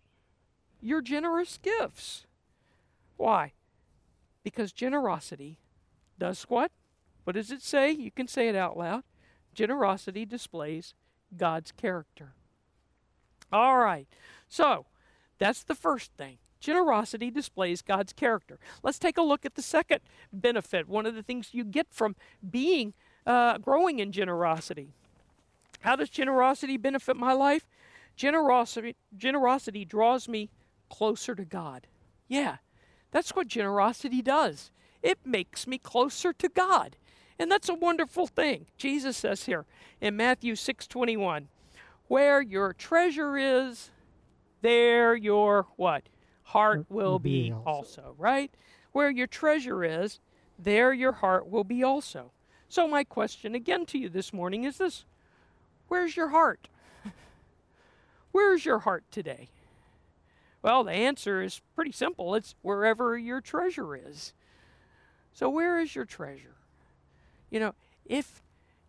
your 0.86 1.02
generous 1.02 1.58
gifts. 1.58 2.26
Why? 3.16 3.52
Because 4.44 4.72
generosity 4.72 5.58
does 6.18 6.44
what? 6.44 6.70
What 7.24 7.34
does 7.34 7.50
it 7.50 7.62
say? 7.62 7.90
You 7.90 8.12
can 8.12 8.28
say 8.28 8.48
it 8.48 8.54
out 8.54 8.78
loud. 8.78 9.02
Generosity 9.52 10.24
displays 10.24 10.94
God's 11.36 11.72
character. 11.72 12.34
All 13.52 13.78
right. 13.78 14.06
So, 14.48 14.86
that's 15.38 15.64
the 15.64 15.74
first 15.74 16.12
thing. 16.16 16.38
Generosity 16.60 17.30
displays 17.30 17.82
God's 17.82 18.12
character. 18.12 18.58
Let's 18.82 18.98
take 18.98 19.18
a 19.18 19.22
look 19.22 19.44
at 19.44 19.56
the 19.56 19.62
second 19.62 20.00
benefit, 20.32 20.88
one 20.88 21.04
of 21.04 21.14
the 21.14 21.22
things 21.22 21.50
you 21.52 21.64
get 21.64 21.88
from 21.90 22.14
being 22.48 22.94
uh, 23.26 23.58
growing 23.58 23.98
in 23.98 24.12
generosity. 24.12 24.90
How 25.80 25.96
does 25.96 26.10
generosity 26.10 26.76
benefit 26.76 27.16
my 27.16 27.32
life? 27.32 27.66
Generosity, 28.14 28.96
generosity 29.16 29.84
draws 29.84 30.28
me 30.28 30.48
closer 30.88 31.34
to 31.34 31.44
God. 31.44 31.86
Yeah, 32.28 32.56
that's 33.10 33.30
what 33.30 33.48
generosity 33.48 34.22
does. 34.22 34.70
It 35.02 35.18
makes 35.24 35.66
me 35.66 35.78
closer 35.78 36.32
to 36.32 36.48
God. 36.48 36.96
And 37.38 37.50
that's 37.50 37.68
a 37.68 37.74
wonderful 37.74 38.26
thing. 38.26 38.66
Jesus 38.76 39.16
says 39.16 39.44
here 39.44 39.66
in 40.00 40.16
Matthew 40.16 40.54
6:21, 40.54 41.48
where 42.08 42.40
your 42.40 42.72
treasure 42.72 43.36
is, 43.36 43.90
there 44.62 45.14
your 45.14 45.66
what? 45.76 46.04
Heart 46.44 46.86
will 46.88 47.18
be 47.18 47.52
also, 47.64 48.14
right? 48.18 48.52
Where 48.92 49.10
your 49.10 49.26
treasure 49.26 49.84
is, 49.84 50.20
there 50.58 50.92
your 50.92 51.12
heart 51.12 51.48
will 51.48 51.64
be 51.64 51.82
also. 51.82 52.32
So 52.68 52.88
my 52.88 53.04
question 53.04 53.54
again 53.54 53.84
to 53.86 53.98
you 53.98 54.08
this 54.08 54.32
morning 54.32 54.64
is 54.64 54.78
this: 54.78 55.04
Where's 55.88 56.16
your 56.16 56.28
heart? 56.28 56.68
Where's 58.32 58.64
your 58.64 58.80
heart 58.80 59.04
today? 59.10 59.48
Well, 60.66 60.82
the 60.82 60.90
answer 60.90 61.42
is 61.42 61.60
pretty 61.76 61.92
simple 61.92 62.34
it's 62.34 62.56
wherever 62.60 63.16
your 63.16 63.40
treasure 63.40 63.94
is. 63.94 64.34
So, 65.32 65.48
where 65.48 65.78
is 65.78 65.94
your 65.94 66.04
treasure? 66.04 66.56
You 67.50 67.60
know, 67.60 67.74
if 68.04 68.42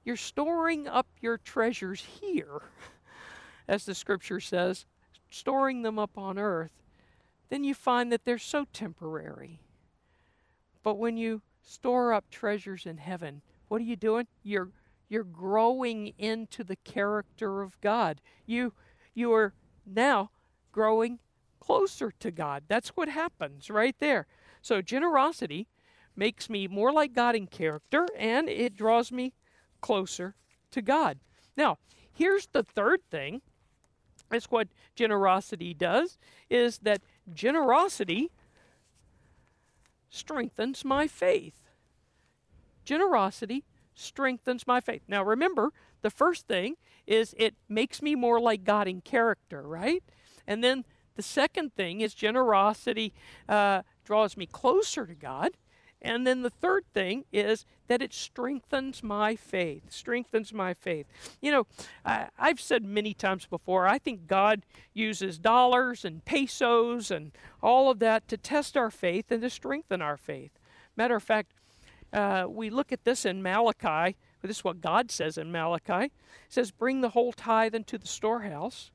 you're 0.04 0.16
storing 0.16 0.88
up 0.88 1.06
your 1.22 1.38
treasures 1.38 2.04
here, 2.20 2.64
as 3.68 3.86
the 3.86 3.94
scripture 3.94 4.40
says, 4.40 4.88
storing 5.30 5.84
them 5.84 6.00
up 6.00 6.18
on 6.18 6.40
earth, 6.40 6.72
then 7.50 7.64
you 7.64 7.76
find 7.76 8.12
that 8.12 8.26
they're 8.26 8.40
so 8.40 8.66
temporary. 8.74 9.60
But 10.82 10.96
when 10.96 11.16
you 11.16 11.44
store 11.62 12.12
up 12.12 12.28
treasures 12.32 12.88
in 12.88 12.98
heaven, 12.98 13.44
what 13.68 13.82
are 13.82 13.86
you 13.86 13.96
doing? 13.96 14.26
You're 14.42 14.70
you're 15.10 15.24
growing 15.24 16.16
into 16.18 16.64
the 16.64 16.78
character 16.78 17.62
of 17.62 17.80
God. 17.82 18.20
You 18.48 18.74
you 19.14 19.32
are 19.32 19.54
now 19.86 20.32
growing 20.72 21.20
closer 21.68 22.14
to 22.18 22.32
God. 22.32 22.64
That's 22.70 22.90
what 22.90 23.10
happens 23.10 23.70
right 23.70 23.96
there. 24.00 24.26
So 24.62 24.82
generosity 24.82 25.68
makes 26.16 26.50
me 26.50 26.66
more 26.68 26.94
like 26.94 27.14
God 27.14 27.36
in 27.36 27.48
character 27.48 28.08
and 28.18 28.48
it 28.48 28.78
draws 28.78 29.12
me 29.12 29.34
closer 29.82 30.34
to 30.72 30.82
God. 30.82 31.20
Now, 31.58 31.78
here's 32.14 32.48
the 32.48 32.64
third 32.64 33.02
thing. 33.12 33.42
That's 34.30 34.46
what 34.50 34.70
generosity 34.96 35.74
does 35.74 36.18
is 36.50 36.80
that 36.80 37.02
generosity 37.34 38.32
strengthens 40.10 40.86
my 40.86 41.06
faith. 41.08 41.60
generosity 42.86 43.66
strengthens 43.94 44.66
my 44.66 44.80
faith. 44.80 45.02
Now 45.08 45.24
remember, 45.24 45.72
the 46.02 46.10
first 46.10 46.48
thing 46.48 46.76
is 47.06 47.36
it 47.38 47.56
makes 47.68 48.02
me 48.02 48.16
more 48.16 48.40
like 48.40 48.64
God 48.64 48.88
in 48.88 49.02
character, 49.02 49.62
right? 49.62 50.04
And 50.48 50.64
then 50.64 50.86
the 51.18 51.24
second 51.24 51.74
thing 51.74 52.00
is 52.00 52.14
generosity 52.14 53.12
uh, 53.50 53.82
draws 54.06 54.38
me 54.38 54.46
closer 54.46 55.06
to 55.06 55.16
God. 55.16 55.58
And 56.00 56.28
then 56.28 56.44
the 56.44 56.52
third 56.52 56.84
thing 56.94 57.26
is 57.34 57.66
that 57.88 58.04
it 58.04 58.14
strengthens 58.14 59.02
my 59.02 59.36
faith, 59.36 59.92
strengthens 59.92 60.54
my 60.54 60.76
faith. 60.76 61.08
You 61.42 61.52
know, 61.52 61.68
I, 62.06 62.30
have 62.38 62.62
said 62.62 62.86
many 62.86 63.16
times 63.16 63.48
before, 63.48 63.88
I 63.88 63.98
think 63.98 64.28
God 64.28 64.62
uses 64.94 65.40
dollars 65.40 66.06
and 66.06 66.24
pesos 66.24 67.10
and 67.10 67.32
all 67.64 67.90
of 67.90 67.98
that 68.00 68.28
to 68.28 68.38
test 68.38 68.78
our 68.78 68.92
faith 68.92 69.32
and 69.32 69.42
to 69.42 69.50
strengthen 69.50 70.02
our 70.02 70.18
faith. 70.18 70.52
Matter 70.96 71.16
of 71.16 71.24
fact, 71.24 71.54
uh, 72.14 72.46
we 72.48 72.70
look 72.70 72.92
at 72.92 73.04
this 73.04 73.26
in 73.26 73.42
Malachi. 73.42 74.16
This 74.44 74.58
is 74.58 74.64
what 74.64 74.82
God 74.82 75.10
says 75.10 75.38
in 75.38 75.52
Malachi. 75.52 76.06
It 76.06 76.12
says, 76.48 76.70
Bring 76.70 77.02
the 77.02 77.10
whole 77.10 77.34
tithe 77.34 77.74
into 77.74 77.98
the 77.98 78.08
storehouse. 78.08 78.92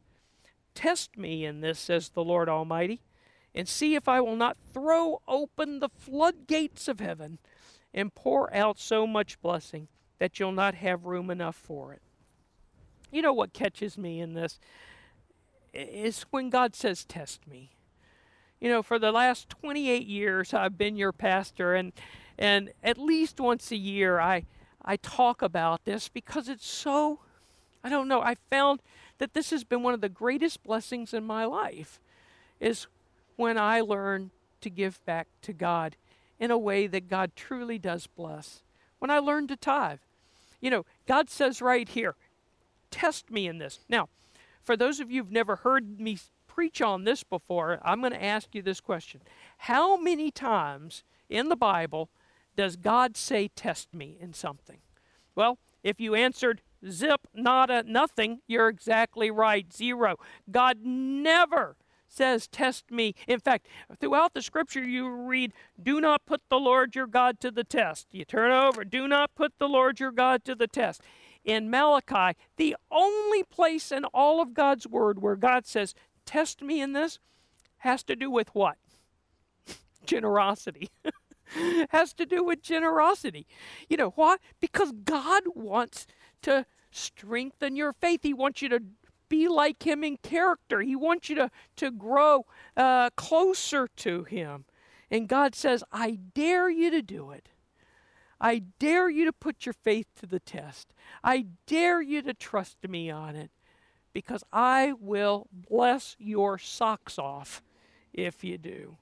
Test 0.75 1.17
me 1.17 1.45
in 1.45 1.61
this, 1.61 1.79
says 1.79 2.11
the 2.11 2.25
Lord 2.25 2.49
Almighty 2.49 3.01
and 3.55 3.69
see 3.69 3.95
if 3.95 4.09
I 4.09 4.21
will 4.21 4.37
not 4.37 4.57
throw 4.73 5.21
open 5.29 5.79
the 5.81 5.89
floodgates 5.89 6.89
of 6.89 7.01
heaven 7.01 7.39
and 7.93 8.15
pour 8.15 8.53
out 8.55 8.79
so 8.79 9.07
much 9.07 9.41
blessing 9.43 9.89
that 10.19 10.39
you'll 10.39 10.53
not 10.53 10.75
have 10.77 11.05
room 11.05 11.31
enough 11.31 11.57
for 11.57 11.93
it. 11.93 12.01
You 13.11 13.21
know 13.21 13.33
what 13.33 13.53
catches 13.53 13.99
me 13.99 14.21
in 14.21 14.33
this 14.33 14.59
is 15.75 16.25
when 16.31 16.51
God 16.51 16.75
says, 16.75 17.05
Test 17.05 17.47
me. 17.47 17.73
You 18.61 18.69
know, 18.69 18.83
for 18.83 18.99
the 18.99 19.13
last 19.13 19.49
28 19.51 20.07
years, 20.07 20.55
I've 20.55 20.79
been 20.79 20.97
your 20.97 21.13
pastor, 21.13 21.75
and, 21.75 21.93
and 22.39 22.71
at 22.83 22.97
least 22.97 23.41
once 23.41 23.71
a 23.73 23.77
year, 23.77 24.21
I, 24.21 24.45
I 24.85 24.97
talk 24.97 25.43
about 25.43 25.85
this 25.85 26.09
because 26.09 26.49
it's 26.49 26.67
so, 26.67 27.21
I 27.83 27.89
don't 27.89 28.09
know, 28.09 28.23
I 28.23 28.37
found 28.51 28.81
that 29.23 29.35
this 29.35 29.51
has 29.51 29.63
been 29.63 29.85
one 29.85 29.95
of 29.95 30.01
the 30.01 30.09
greatest 30.09 30.65
blessings 30.65 31.15
in 31.15 31.25
my 31.25 31.45
life 31.45 32.01
is 32.59 32.89
when 33.37 33.57
I 33.57 33.81
learn 33.81 34.33
to 34.63 34.69
give 34.69 34.99
back 35.05 35.29
to 35.43 35.53
God 35.53 35.95
in 36.41 36.51
a 36.51 36.59
way 36.59 36.89
that 36.89 37.09
God 37.09 37.31
truly 37.37 37.79
does 37.79 38.09
bless. 38.09 38.65
When 38.99 39.13
I 39.13 39.21
learn 39.21 39.47
to 39.47 39.55
tithe. 39.55 40.01
You 40.61 40.71
know, 40.71 40.85
God 41.07 41.31
says 41.31 41.63
right 41.63 41.89
here, 41.89 42.17
test 42.91 43.31
me 43.31 43.47
in 43.47 43.59
this. 43.59 43.79
Now, 43.89 44.09
for 44.61 44.77
those 44.77 44.99
of 44.99 45.09
you 45.09 45.23
who've 45.23 45.31
never 45.31 45.55
heard 45.55 46.01
me 46.01 46.19
preach 46.49 46.83
on 46.83 47.05
this 47.05 47.23
before, 47.23 47.79
I'm 47.85 48.01
going 48.01 48.13
to 48.13 48.25
ask 48.25 48.53
you 48.57 48.61
this 48.61 48.81
question 48.81 49.21
How 49.57 49.97
many 49.97 50.33
times 50.33 51.05
in 51.29 51.49
the 51.49 51.55
Bible 51.55 52.09
does 52.57 52.75
God 52.75 53.17
say, 53.17 53.47
test 53.55 53.95
me 53.95 54.19
in 54.21 54.35
something? 54.35 54.79
Well, 55.37 55.59
if 55.85 56.01
you 56.01 56.17
answered 56.17 56.61
zip, 56.89 57.27
nada, 57.35 57.83
nothing, 57.87 58.41
you're 58.47 58.69
exactly 58.69 59.31
right. 59.31 59.73
Zero. 59.73 60.17
God 60.51 60.79
never 60.83 61.77
says, 62.09 62.47
Test 62.47 62.91
me. 62.91 63.15
In 63.27 63.41
fact, 63.41 63.67
throughout 64.01 64.35
the 64.35 64.43
scripture, 64.43 64.85
you 64.85 65.09
read, 65.11 65.53
Do 65.83 66.01
not 66.01 66.27
put 66.27 66.43
the 66.49 66.59
Lord 66.59 66.95
your 66.95 67.07
God 67.07 67.41
to 67.41 67.51
the 67.51 67.65
test. 67.65 68.09
You 68.13 68.25
turn 68.25 68.53
over, 68.53 68.85
Do 68.85 69.09
not 69.09 69.35
put 69.35 69.55
the 69.59 69.69
Lord 69.69 70.01
your 70.01 70.13
God 70.13 70.45
to 70.45 70.55
the 70.55 70.67
test. 70.67 71.01
In 71.45 71.71
Malachi, 71.71 72.39
the 72.57 72.77
only 72.91 73.43
place 73.43 73.91
in 73.91 74.05
all 74.07 74.41
of 74.41 74.55
God's 74.55 74.87
word 74.87 75.21
where 75.21 75.37
God 75.37 75.67
says, 75.67 75.95
Test 76.25 76.63
me 76.63 76.81
in 76.81 76.93
this, 76.93 77.19
has 77.79 78.05
to 78.05 78.15
do 78.15 78.31
with 78.31 78.55
what? 78.55 78.77
generosity. 80.07 80.91
has 81.91 82.13
to 82.15 82.25
do 82.25 82.45
with 82.45 82.63
generosity. 82.63 83.47
You 83.89 83.97
know 83.97 84.11
why? 84.11 84.37
Because 84.61 84.93
God 84.93 85.43
wants 85.55 86.07
to 86.43 86.67
strengthen 86.91 87.77
your 87.77 87.93
faith. 87.93 88.21
He 88.23 88.35
wants 88.35 88.63
you 88.63 88.69
to 88.71 88.83
be 89.29 89.49
like 89.49 89.83
him 89.85 90.05
in 90.05 90.19
character. 90.19 90.83
He 90.83 90.95
wants 90.95 91.29
you 91.29 91.37
to, 91.37 91.51
to 91.77 91.91
grow 91.91 92.45
uh, 92.77 93.11
closer 93.17 93.89
to 93.97 94.25
him. 94.25 94.67
And 95.11 95.29
God 95.29 95.55
says, 95.55 95.83
I 95.93 96.19
dare 96.35 96.71
you 96.71 96.91
to 96.91 97.03
do 97.03 97.31
it. 97.31 97.49
I 98.41 98.63
dare 98.79 99.09
you 99.09 99.25
to 99.25 99.33
put 99.33 99.65
your 99.65 99.73
faith 99.73 100.07
to 100.21 100.27
the 100.27 100.41
test. 100.41 100.93
I 101.23 101.47
dare 101.67 102.03
you 102.03 102.23
to 102.23 102.35
trust 102.35 102.77
me 102.89 103.11
on 103.11 103.37
it 103.37 103.51
because 104.13 104.43
I 104.53 104.93
will 104.99 105.47
bless 105.53 106.17
your 106.19 106.59
socks 106.59 107.19
off 107.19 107.63
if 108.13 108.43
you 108.43 108.59
do. 108.59 108.97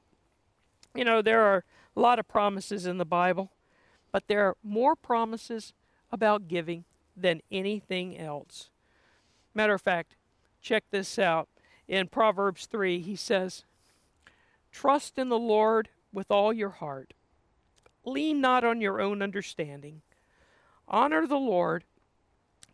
You 0.95 1.05
know, 1.05 1.23
there 1.23 1.43
are 1.43 1.65
a 1.97 2.01
lot 2.01 2.19
of 2.19 2.29
promises 2.29 2.87
in 2.87 2.99
the 2.99 3.05
Bible, 3.05 3.51
but 4.13 4.29
there 4.29 4.47
are 4.47 4.57
more 4.63 4.95
promises 4.95 5.73
about 6.13 6.49
giving 6.49 6.85
than 7.21 7.43
anything 7.51 8.19
else. 8.19 8.71
Matter 9.55 9.75
of 9.75 9.83
fact, 9.83 10.15
Check 10.61 10.85
this 10.91 11.19
out. 11.19 11.49
In 11.89 12.07
Proverbs 12.07 12.67
3, 12.67 13.01
he 13.01 13.17
says, 13.17 13.65
Trust 14.71 15.19
in 15.19 15.29
the 15.29 15.39
Lord 15.39 15.89
with 16.13 16.31
all 16.31 16.53
your 16.53 16.71
heart. 16.71 17.15
Lean 18.05 18.41
not 18.41 18.65
on 18.65 18.81
your 18.81 19.01
own 19.01 19.23
understanding. 19.23 20.03
Honor 20.87 21.27
the 21.27 21.37
Lord 21.37 21.85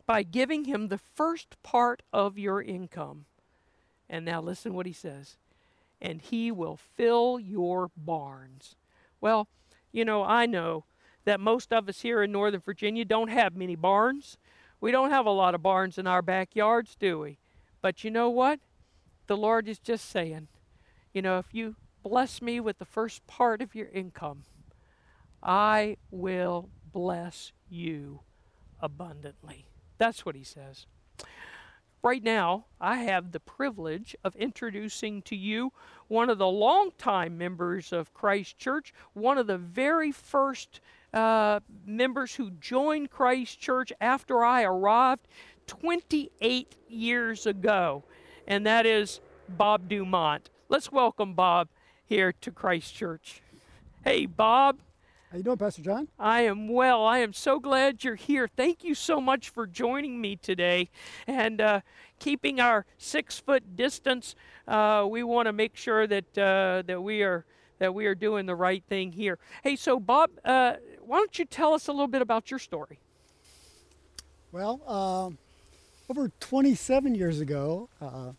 by 0.05 0.23
giving 0.23 0.65
him 0.65 0.87
the 0.87 0.97
first 0.97 1.61
part 1.63 2.03
of 2.13 2.37
your 2.37 2.61
income. 2.61 3.25
And 4.09 4.23
now 4.23 4.41
listen 4.41 4.73
what 4.73 4.85
he 4.85 4.93
says. 4.93 5.37
And 5.99 6.21
he 6.21 6.51
will 6.51 6.77
fill 6.77 7.39
your 7.39 7.89
barns. 7.97 8.75
Well, 9.19 9.47
you 9.91 10.05
know, 10.05 10.23
I 10.23 10.45
know 10.45 10.85
that 11.27 11.41
most 11.41 11.73
of 11.73 11.89
us 11.89 11.99
here 11.99 12.23
in 12.23 12.31
Northern 12.31 12.61
Virginia 12.61 13.03
don't 13.03 13.27
have 13.27 13.53
many 13.53 13.75
barns. 13.75 14.37
We 14.79 14.91
don't 14.91 15.09
have 15.09 15.25
a 15.25 15.29
lot 15.29 15.55
of 15.55 15.61
barns 15.61 15.97
in 15.97 16.07
our 16.07 16.21
backyards, 16.21 16.95
do 16.95 17.19
we? 17.19 17.37
But 17.81 18.05
you 18.05 18.09
know 18.09 18.29
what? 18.29 18.61
The 19.27 19.35
Lord 19.35 19.67
is 19.67 19.77
just 19.77 20.09
saying, 20.09 20.47
you 21.13 21.21
know, 21.21 21.37
if 21.37 21.47
you 21.51 21.75
bless 22.01 22.41
me 22.41 22.61
with 22.61 22.77
the 22.77 22.85
first 22.85 23.27
part 23.27 23.61
of 23.61 23.75
your 23.75 23.89
income, 23.89 24.43
I 25.43 25.97
will 26.11 26.69
bless 26.93 27.51
you 27.69 28.21
abundantly. 28.79 29.65
That's 29.97 30.25
what 30.25 30.35
he 30.35 30.45
says. 30.45 30.85
Right 32.01 32.23
now, 32.23 32.67
I 32.79 32.99
have 32.99 33.33
the 33.33 33.41
privilege 33.41 34.15
of 34.23 34.33
introducing 34.37 35.21
to 35.23 35.35
you 35.35 35.73
one 36.07 36.29
of 36.29 36.37
the 36.37 36.47
longtime 36.47 37.37
members 37.37 37.91
of 37.91 38.13
Christ 38.13 38.57
Church, 38.57 38.93
one 39.11 39.37
of 39.37 39.47
the 39.47 39.57
very 39.57 40.13
first 40.13 40.79
uh, 41.17 41.59
members 41.85 42.35
who 42.35 42.51
joined 42.51 43.09
Christ 43.09 43.59
Church 43.59 43.91
after 43.99 44.45
I 44.45 44.63
arrived 44.63 45.27
28 45.65 46.75
years 46.87 47.47
ago, 47.47 48.03
and 48.47 48.65
that 48.67 48.85
is 48.85 49.19
Bob 49.49 49.89
Dumont. 49.89 50.51
Let's 50.69 50.91
welcome 50.91 51.33
Bob 51.33 51.69
here 52.05 52.31
to 52.41 52.51
Christ 52.51 52.93
Church. 52.93 53.41
Hey, 54.03 54.27
Bob. 54.27 54.79
How 55.31 55.37
you 55.37 55.43
doing, 55.43 55.57
Pastor 55.57 55.81
John? 55.81 56.07
I 56.19 56.41
am 56.41 56.69
well. 56.69 57.03
I 57.03 57.17
am 57.17 57.33
so 57.33 57.59
glad 57.59 58.03
you're 58.03 58.15
here. 58.15 58.47
Thank 58.47 58.83
you 58.83 58.93
so 58.93 59.19
much 59.19 59.49
for 59.49 59.65
joining 59.65 60.21
me 60.21 60.35
today 60.35 60.89
and 61.25 61.59
uh, 61.59 61.81
keeping 62.19 62.59
our 62.59 62.85
six 62.99 63.39
foot 63.39 63.75
distance. 63.75 64.35
Uh, 64.67 65.05
we 65.09 65.23
want 65.23 65.47
to 65.47 65.53
make 65.53 65.75
sure 65.75 66.05
that 66.05 66.37
uh, 66.37 66.83
that 66.85 67.01
we 67.01 67.23
are 67.23 67.43
that 67.79 67.93
we 67.93 68.05
are 68.05 68.15
doing 68.15 68.45
the 68.45 68.55
right 68.55 68.83
thing 68.87 69.11
here. 69.11 69.37
Hey, 69.63 69.75
so 69.75 69.99
Bob, 69.99 70.31
uh, 70.43 70.73
why 71.07 71.17
don't 71.17 71.39
you 71.39 71.45
tell 71.45 71.73
us 71.73 71.87
a 71.87 71.91
little 71.91 72.07
bit 72.07 72.21
about 72.21 72.51
your 72.51 72.59
story? 72.59 72.99
Well, 74.51 74.81
um, 74.87 75.37
over 76.09 76.31
27 76.39 77.15
years 77.15 77.39
ago, 77.39 77.89
uh, 78.01 78.31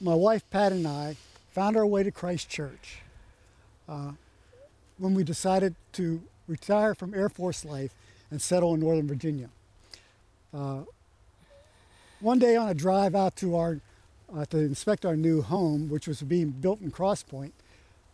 my 0.00 0.14
wife 0.14 0.48
Pat 0.50 0.72
and 0.72 0.86
I 0.86 1.16
found 1.50 1.76
our 1.76 1.86
way 1.86 2.02
to 2.02 2.10
Christ 2.10 2.48
Church 2.48 3.02
uh, 3.88 4.12
when 4.98 5.14
we 5.14 5.24
decided 5.24 5.74
to 5.92 6.22
retire 6.46 6.94
from 6.94 7.14
Air 7.14 7.28
Force 7.28 7.64
life 7.64 7.94
and 8.30 8.40
settle 8.40 8.74
in 8.74 8.80
Northern 8.80 9.06
Virginia. 9.06 9.50
Uh, 10.54 10.82
one 12.20 12.38
day 12.38 12.56
on 12.56 12.68
a 12.68 12.74
drive 12.74 13.14
out 13.14 13.36
to 13.36 13.56
our 13.56 13.80
uh, 14.34 14.44
to 14.46 14.58
inspect 14.58 15.04
our 15.04 15.16
new 15.16 15.42
home, 15.42 15.88
which 15.88 16.08
was 16.08 16.22
being 16.22 16.50
built 16.50 16.80
in 16.80 16.90
Crosspointe, 16.90 17.52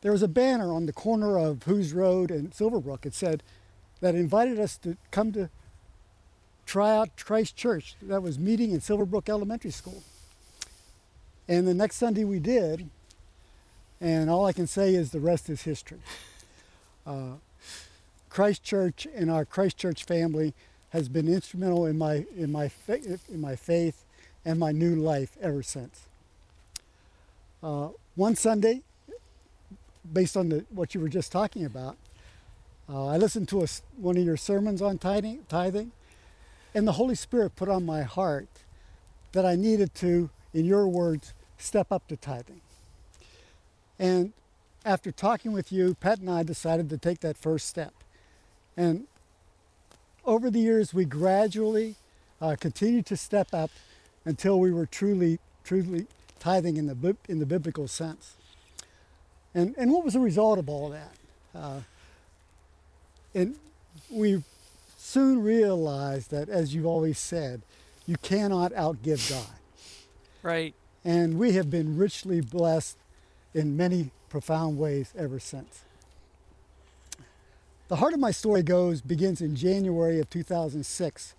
there 0.00 0.12
was 0.12 0.22
a 0.22 0.28
banner 0.28 0.72
on 0.72 0.86
the 0.86 0.92
corner 0.92 1.38
of 1.38 1.64
Hooes 1.64 1.92
Road 1.92 2.30
and 2.30 2.52
Silverbrook. 2.52 3.04
It 3.04 3.14
said 3.14 3.42
that 4.00 4.14
invited 4.14 4.58
us 4.60 4.76
to 4.78 4.96
come 5.10 5.32
to 5.32 5.50
try 6.66 6.94
out 6.94 7.16
Christ 7.16 7.56
Church 7.56 7.96
that 8.02 8.22
was 8.22 8.38
meeting 8.38 8.72
in 8.72 8.80
Silverbrook 8.80 9.28
Elementary 9.28 9.70
School. 9.70 10.02
And 11.48 11.66
the 11.66 11.74
next 11.74 11.96
Sunday 11.96 12.24
we 12.24 12.38
did, 12.38 12.90
and 14.00 14.28
all 14.28 14.44
I 14.44 14.52
can 14.52 14.66
say 14.66 14.94
is 14.94 15.10
the 15.10 15.20
rest 15.20 15.48
is 15.48 15.62
history. 15.62 16.00
Uh, 17.06 17.36
Christ 18.28 18.62
Church 18.62 19.06
and 19.14 19.30
our 19.30 19.44
Christ 19.44 19.78
Church 19.78 20.04
family 20.04 20.54
has 20.90 21.08
been 21.08 21.26
instrumental 21.26 21.86
in 21.86 21.98
my 21.98 22.26
in 22.36 22.52
my 22.52 22.70
in 23.28 23.40
my 23.40 23.56
faith 23.56 24.04
and 24.44 24.58
my 24.58 24.72
new 24.72 24.94
life 24.94 25.36
ever 25.40 25.62
since. 25.62 26.02
Uh, 27.62 27.88
one 28.14 28.36
Sunday, 28.36 28.82
based 30.12 30.36
on 30.36 30.48
the, 30.48 30.64
what 30.70 30.94
you 30.94 31.00
were 31.00 31.08
just 31.08 31.30
talking 31.32 31.64
about, 31.64 31.96
Uh, 32.90 33.06
I 33.14 33.18
listened 33.18 33.48
to 33.48 33.60
a, 33.60 33.66
one 34.00 34.16
of 34.16 34.24
your 34.24 34.38
sermons 34.38 34.80
on 34.80 34.96
tithing, 34.96 35.44
tithing, 35.48 35.92
and 36.74 36.86
the 36.86 36.92
Holy 36.92 37.14
Spirit 37.14 37.54
put 37.54 37.68
on 37.68 37.84
my 37.84 38.02
heart 38.02 38.48
that 39.32 39.44
I 39.44 39.56
needed 39.56 39.94
to, 39.96 40.30
in 40.54 40.64
your 40.64 40.88
words, 40.88 41.34
step 41.58 41.92
up 41.92 42.08
to 42.08 42.16
tithing. 42.16 42.62
And 43.98 44.32
after 44.84 45.12
talking 45.12 45.52
with 45.52 45.70
you, 45.70 45.94
Pat 46.00 46.20
and 46.20 46.30
I 46.30 46.44
decided 46.44 46.88
to 46.88 46.96
take 46.96 47.20
that 47.20 47.36
first 47.36 47.66
step. 47.68 47.92
And 48.74 49.06
over 50.24 50.50
the 50.50 50.60
years, 50.60 50.94
we 50.94 51.04
gradually 51.04 51.96
uh, 52.40 52.56
continued 52.58 53.04
to 53.06 53.16
step 53.16 53.48
up 53.52 53.70
until 54.24 54.58
we 54.58 54.72
were 54.72 54.86
truly, 54.86 55.40
truly 55.62 56.06
tithing 56.38 56.78
in 56.78 56.86
the, 56.86 57.16
in 57.28 57.38
the 57.38 57.46
biblical 57.46 57.86
sense. 57.86 58.36
And, 59.54 59.74
and 59.76 59.92
what 59.92 60.04
was 60.04 60.14
the 60.14 60.20
result 60.20 60.58
of 60.58 60.68
all 60.68 60.90
that? 60.90 61.12
Uh, 61.54 61.80
and 63.34 63.56
we 64.10 64.42
soon 64.96 65.42
realized 65.42 66.30
that, 66.30 66.48
as 66.48 66.74
you've 66.74 66.86
always 66.86 67.18
said, 67.18 67.62
you 68.06 68.16
cannot 68.18 68.72
outgive 68.72 69.28
God. 69.30 69.46
Right. 70.42 70.74
And 71.04 71.38
we 71.38 71.52
have 71.52 71.70
been 71.70 71.96
richly 71.96 72.40
blessed 72.40 72.96
in 73.54 73.76
many 73.76 74.10
profound 74.28 74.78
ways 74.78 75.12
ever 75.16 75.38
since. 75.38 75.84
The 77.88 77.96
heart 77.96 78.12
of 78.12 78.20
my 78.20 78.30
story 78.30 78.62
goes 78.62 79.00
begins 79.00 79.40
in 79.40 79.56
January 79.56 80.20
of 80.20 80.28
2006 80.28 81.34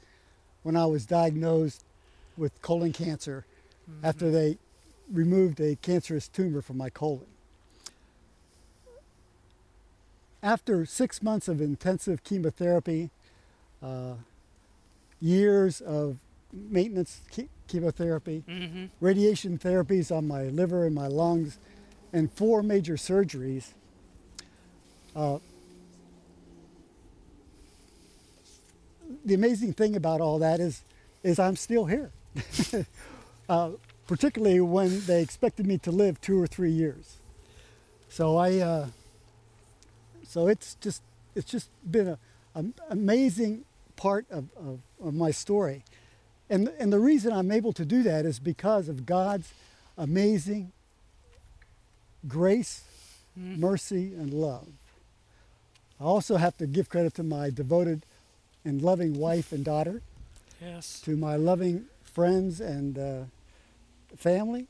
when 0.63 0.75
I 0.75 0.85
was 0.87 1.05
diagnosed 1.05 1.83
with 2.37 2.59
colon 2.61 2.91
cancer 2.91 3.45
mm-hmm. 3.89 4.05
after 4.05 4.31
they 4.31 4.57
removed 5.11 5.59
a 5.59 5.75
cancerous 5.75 6.27
tumor 6.27 6.61
from 6.61 6.77
my 6.77 6.89
colon. 6.89 7.27
After 10.41 10.85
six 10.85 11.21
months 11.21 11.47
of 11.47 11.59
intensive 11.59 12.23
chemotherapy, 12.23 13.09
uh, 13.83 14.13
years 15.19 15.81
of 15.81 16.17
maintenance 16.53 17.21
chemotherapy, 17.67 18.43
mm-hmm. 18.47 18.85
radiation 19.01 19.57
therapies 19.57 20.15
on 20.15 20.27
my 20.27 20.43
liver 20.43 20.85
and 20.85 20.95
my 20.95 21.07
lungs, 21.07 21.57
and 22.13 22.31
four 22.31 22.63
major 22.63 22.95
surgeries. 22.95 23.73
Uh, 25.15 25.39
the 29.25 29.33
amazing 29.33 29.73
thing 29.73 29.95
about 29.95 30.21
all 30.21 30.39
that 30.39 30.59
is, 30.59 30.83
is 31.23 31.37
I'm 31.37 31.55
still 31.55 31.85
here. 31.85 32.11
uh, 33.49 33.71
particularly 34.07 34.59
when 34.59 35.05
they 35.05 35.21
expected 35.21 35.67
me 35.67 35.77
to 35.77 35.91
live 35.91 36.19
two 36.21 36.41
or 36.41 36.47
three 36.47 36.71
years. 36.71 37.17
So 38.07 38.37
I, 38.37 38.57
uh, 38.57 38.87
so 40.29 40.47
it's 40.47 40.75
just, 40.75 41.01
it's 41.33 41.49
just 41.49 41.71
been 41.89 42.15
an 42.53 42.75
amazing 42.91 43.65
part 43.95 44.27
of, 44.29 44.45
of, 44.55 44.79
of 45.03 45.15
my 45.15 45.31
story. 45.31 45.83
And, 46.51 46.67
and 46.79 46.93
the 46.93 46.99
reason 46.99 47.33
I'm 47.33 47.51
able 47.51 47.73
to 47.73 47.83
do 47.83 48.03
that 48.03 48.25
is 48.25 48.37
because 48.37 48.87
of 48.89 49.07
God's 49.07 49.51
amazing 49.97 50.71
grace, 52.27 52.83
mm. 53.37 53.57
mercy, 53.57 54.13
and 54.13 54.31
love. 54.31 54.67
I 55.99 56.03
also 56.03 56.37
have 56.37 56.55
to 56.57 56.67
give 56.67 56.89
credit 56.89 57.15
to 57.15 57.23
my 57.23 57.49
devoted 57.49 58.05
and 58.63 58.83
loving 58.83 59.17
wife 59.17 59.51
and 59.51 59.65
daughter. 59.65 60.03
Yes. 60.61 61.01
To 61.01 61.17
my 61.17 61.37
loving 61.37 61.85
friends 62.03 62.61
and 62.61 62.99
uh, 62.99 63.23
family. 64.15 64.67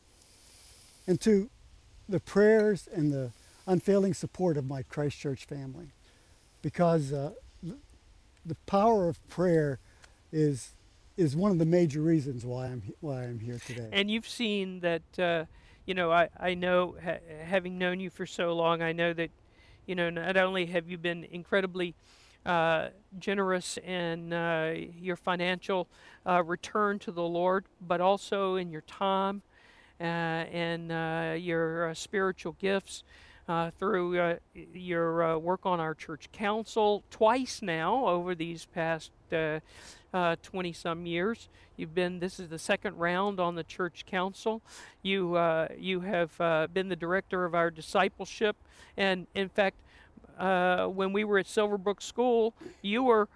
And 1.05 1.19
to 1.19 1.49
the 2.07 2.21
prayers 2.21 2.87
and 2.93 3.11
the 3.11 3.31
unfailing 3.69 4.13
support 4.13 4.57
of 4.57 4.65
my 4.65 4.81
Christ 4.83 5.17
Church 5.17 5.45
family. 5.45 5.93
Because 6.61 7.13
uh, 7.13 7.31
the 8.45 8.55
power 8.65 9.07
of 9.07 9.25
prayer 9.29 9.79
is 10.31 10.73
is 11.15 11.35
one 11.35 11.51
of 11.51 11.59
the 11.59 11.65
major 11.65 12.01
reasons 12.01 12.45
why 12.45 12.65
I'm 12.65 12.83
why 12.99 13.23
I'm 13.23 13.39
here 13.39 13.59
today. 13.65 13.89
And 13.91 14.09
you've 14.09 14.27
seen 14.27 14.79
that, 14.81 15.19
uh, 15.19 15.45
you 15.85 15.93
know, 15.93 16.11
I 16.11 16.29
I 16.37 16.53
know 16.55 16.95
ha- 17.01 17.19
having 17.43 17.77
known 17.77 17.99
you 17.99 18.09
for 18.09 18.25
so 18.25 18.53
long, 18.53 18.81
I 18.81 18.91
know 18.91 19.13
that, 19.13 19.29
you 19.85 19.95
know, 19.95 20.09
not 20.09 20.35
only 20.35 20.65
have 20.67 20.89
you 20.89 20.97
been 20.97 21.25
incredibly 21.31 21.95
uh, 22.45 22.89
generous 23.19 23.77
in 23.77 24.33
uh, 24.33 24.75
your 24.99 25.15
financial 25.15 25.87
uh, 26.25 26.43
return 26.43 26.99
to 26.99 27.11
the 27.11 27.23
Lord, 27.23 27.65
but 27.79 28.01
also 28.01 28.55
in 28.55 28.71
your 28.71 28.81
time 28.81 29.41
uh, 29.99 30.03
and 30.03 30.91
uh, 30.91 31.35
your 31.37 31.93
spiritual 31.95 32.55
gifts. 32.59 33.03
Uh, 33.49 33.71
through 33.79 34.19
uh, 34.19 34.35
your 34.75 35.23
uh, 35.23 35.35
work 35.35 35.61
on 35.65 35.79
our 35.79 35.95
church 35.95 36.31
council 36.31 37.03
twice 37.09 37.63
now 37.63 38.05
over 38.05 38.35
these 38.35 38.67
past 38.67 39.09
20 39.31 40.71
some 40.71 41.07
years. 41.07 41.49
You've 41.75 41.95
been, 41.95 42.19
this 42.19 42.39
is 42.39 42.49
the 42.49 42.59
second 42.59 42.97
round 42.97 43.39
on 43.39 43.55
the 43.55 43.63
church 43.63 44.05
council. 44.05 44.61
You, 45.01 45.35
you 45.79 46.01
have 46.01 46.37
been 46.71 46.89
the 46.89 46.95
director 46.95 47.43
of 47.43 47.55
our 47.55 47.71
discipleship. 47.71 48.55
And 48.95 49.25
in 49.33 49.49
fact, 49.49 49.77
when 50.37 51.11
we 51.11 51.23
were 51.23 51.39
at 51.39 51.47
Silverbrook 51.47 52.03
School, 52.03 52.53
you 52.83 53.01
were 53.01 53.29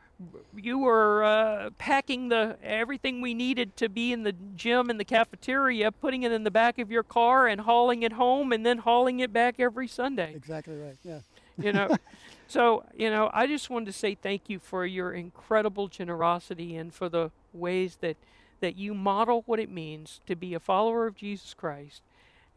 you 0.55 0.79
were 0.79 1.23
uh, 1.23 1.69
packing 1.77 2.29
the 2.29 2.57
everything 2.63 3.21
we 3.21 3.33
needed 3.33 3.75
to 3.77 3.89
be 3.89 4.11
in 4.11 4.23
the 4.23 4.33
gym 4.55 4.89
and 4.89 4.99
the 4.99 5.05
cafeteria, 5.05 5.91
putting 5.91 6.23
it 6.23 6.31
in 6.31 6.43
the 6.43 6.51
back 6.51 6.79
of 6.79 6.91
your 6.91 7.03
car 7.03 7.47
and 7.47 7.61
hauling 7.61 8.03
it 8.03 8.13
home, 8.13 8.51
and 8.51 8.65
then 8.65 8.79
hauling 8.79 9.19
it 9.19 9.33
back 9.33 9.59
every 9.59 9.87
Sunday. 9.87 10.33
Exactly 10.35 10.75
right. 10.75 10.97
Yeah. 11.03 11.19
You 11.57 11.73
know, 11.73 11.97
so 12.47 12.85
you 12.95 13.09
know, 13.09 13.29
I 13.33 13.47
just 13.47 13.69
wanted 13.69 13.87
to 13.87 13.93
say 13.93 14.15
thank 14.15 14.49
you 14.49 14.59
for 14.59 14.85
your 14.85 15.13
incredible 15.13 15.87
generosity 15.87 16.75
and 16.75 16.93
for 16.93 17.09
the 17.09 17.31
ways 17.53 17.97
that 18.01 18.17
that 18.59 18.77
you 18.77 18.93
model 18.93 19.43
what 19.45 19.59
it 19.59 19.69
means 19.69 20.21
to 20.25 20.35
be 20.35 20.53
a 20.53 20.59
follower 20.59 21.05
of 21.05 21.17
Jesus 21.17 21.53
Christ. 21.53 22.01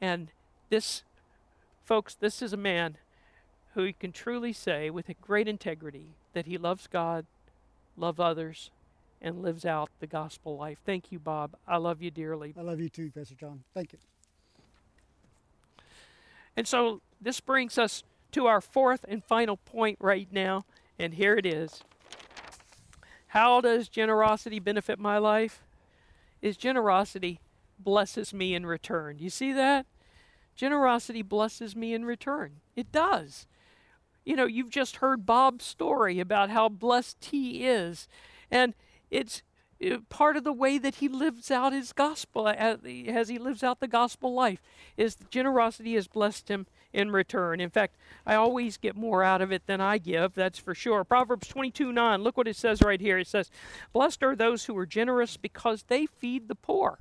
And 0.01 0.29
this, 0.69 1.03
folks, 1.85 2.15
this 2.15 2.43
is 2.43 2.53
a 2.53 2.57
man 2.57 2.97
who 3.75 3.93
can 3.93 4.13
truly 4.13 4.53
say 4.53 4.89
with 4.89 5.09
a 5.09 5.15
great 5.15 5.49
integrity 5.49 6.15
that 6.33 6.47
he 6.47 6.59
loves 6.59 6.87
God 6.87 7.27
loves 7.97 8.21
others, 8.21 8.71
and 9.21 9.43
lives 9.43 9.65
out 9.65 9.91
the 10.01 10.07
gospel 10.07 10.57
life. 10.57 10.79
Thank 10.85 11.11
you, 11.11 11.19
Bob. 11.19 11.57
I 11.67 11.79
love 11.79 12.03
you 12.03 12.11
dearly. 12.11 12.55
I 12.59 12.63
love 12.63 12.81
you 12.81 12.89
too, 12.89 13.11
Pastor 13.11 13.35
John. 13.35 13.63
Thank 13.75 13.93
you. 13.93 13.99
And 16.57 16.67
so 16.67 17.01
this 17.21 17.41
brings 17.41 17.79
us 17.79 18.03
to 18.33 18.47
our 18.47 18.61
fourth 18.61 19.05
and 19.09 19.25
final 19.25 19.57
point 19.57 19.99
right 20.01 20.29
now, 20.31 20.65
and 20.99 21.15
here 21.15 21.35
it 21.35 21.47
is. 21.47 21.83
How 23.29 23.61
does 23.61 23.89
generosity 23.89 24.59
benefit 24.59 24.99
my 24.99 25.19
life? 25.19 25.63
Is 26.43 26.57
generosity 26.57 27.41
blesses 27.79 28.33
me 28.33 28.55
in 28.55 28.65
return. 28.67 29.19
You 29.19 29.31
see 29.31 29.53
that? 29.53 29.87
Generosity 30.55 31.23
blesses 31.23 31.77
me 31.77 31.93
in 31.93 32.05
return. 32.05 32.61
It 32.75 32.93
does 32.93 33.47
you 34.27 34.35
know, 34.35 34.45
you've 34.45 34.71
just 34.71 34.97
heard 34.97 35.25
Bob's 35.25 35.65
story 35.65 36.21
about 36.21 36.51
how 36.51 36.69
blessed 36.69 37.27
he 37.27 37.65
is. 37.65 38.09
And 38.51 38.75
it's 39.11 39.43
uh, 39.85 39.99
part 40.09 40.37
of 40.37 40.45
the 40.45 40.53
way 40.53 40.79
that 40.79 40.97
he 40.97 41.09
lives 41.09 41.51
out 41.51 41.73
his 41.73 41.93
gospel 41.93 42.49
as 42.49 42.81
he 42.83 43.39
lives 43.39 43.63
out 43.63 43.79
the 43.79 43.87
gospel 43.87 44.35
life 44.35 44.61
is 44.97 45.17
generosity 45.31 45.95
has 45.95 46.09
blessed 46.09 46.49
him 46.49 46.67
in 46.93 47.11
return. 47.13 47.61
In 47.61 47.71
fact 47.71 47.97
i 48.27 48.35
always 48.35 48.77
get 48.79 48.97
more 48.97 49.23
out 49.23 49.43
of 49.43 49.53
it 49.53 49.67
than 49.67 49.81
i 49.81 49.99
give 49.99 50.35
that's 50.35 50.59
for 50.59 50.75
sure. 50.75 51.05
Proverbs 51.05 51.47
22 51.47 51.93
9 51.93 52.23
look 52.23 52.37
what 52.37 52.49
it 52.49 52.57
says 52.57 52.83
right 52.83 53.01
here. 53.01 53.19
It 53.19 53.29
says 53.29 53.51
blessed 53.93 54.23
are 54.23 54.35
those 54.35 54.65
who 54.65 54.77
are 54.77 54.87
generous 54.87 55.37
because 55.37 55.85
they 55.85 56.07
feed 56.07 56.49
the 56.49 56.55
poor 56.55 57.01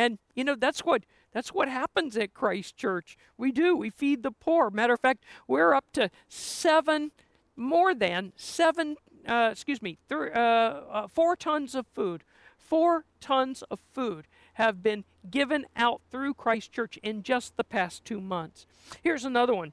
and 0.00 0.18
you 0.34 0.44
know 0.44 0.54
that's 0.54 0.80
what 0.80 1.04
that's 1.32 1.52
what 1.52 1.68
happens 1.68 2.16
at 2.16 2.32
Christ 2.32 2.76
Church. 2.76 3.18
We 3.36 3.52
do. 3.52 3.76
We 3.76 3.90
feed 3.90 4.22
the 4.22 4.32
poor. 4.32 4.70
Matter 4.70 4.94
of 4.94 5.00
fact, 5.00 5.24
we're 5.46 5.74
up 5.74 5.92
to 5.92 6.10
seven, 6.28 7.12
more 7.54 7.94
than 7.94 8.32
seven, 8.34 8.96
uh, 9.28 9.50
excuse 9.52 9.82
me, 9.82 9.98
uh, 10.10 10.14
uh, 10.34 11.06
four 11.06 11.36
tons 11.36 11.74
of 11.74 11.86
food. 11.86 12.24
Four 12.56 13.04
tons 13.20 13.62
of 13.70 13.78
food 13.92 14.26
have 14.54 14.82
been 14.82 15.04
given 15.30 15.66
out 15.76 16.00
through 16.10 16.34
Christ 16.34 16.72
Church 16.72 16.98
in 17.02 17.22
just 17.22 17.56
the 17.56 17.64
past 17.64 18.04
two 18.04 18.20
months. 18.20 18.66
Here's 19.02 19.24
another 19.24 19.54
one 19.54 19.72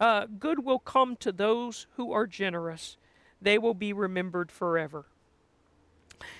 uh, 0.00 0.26
Good 0.26 0.64
will 0.64 0.80
come 0.80 1.14
to 1.16 1.30
those 1.30 1.86
who 1.96 2.12
are 2.12 2.26
generous, 2.26 2.96
they 3.40 3.58
will 3.58 3.74
be 3.74 3.92
remembered 3.92 4.50
forever. 4.50 5.06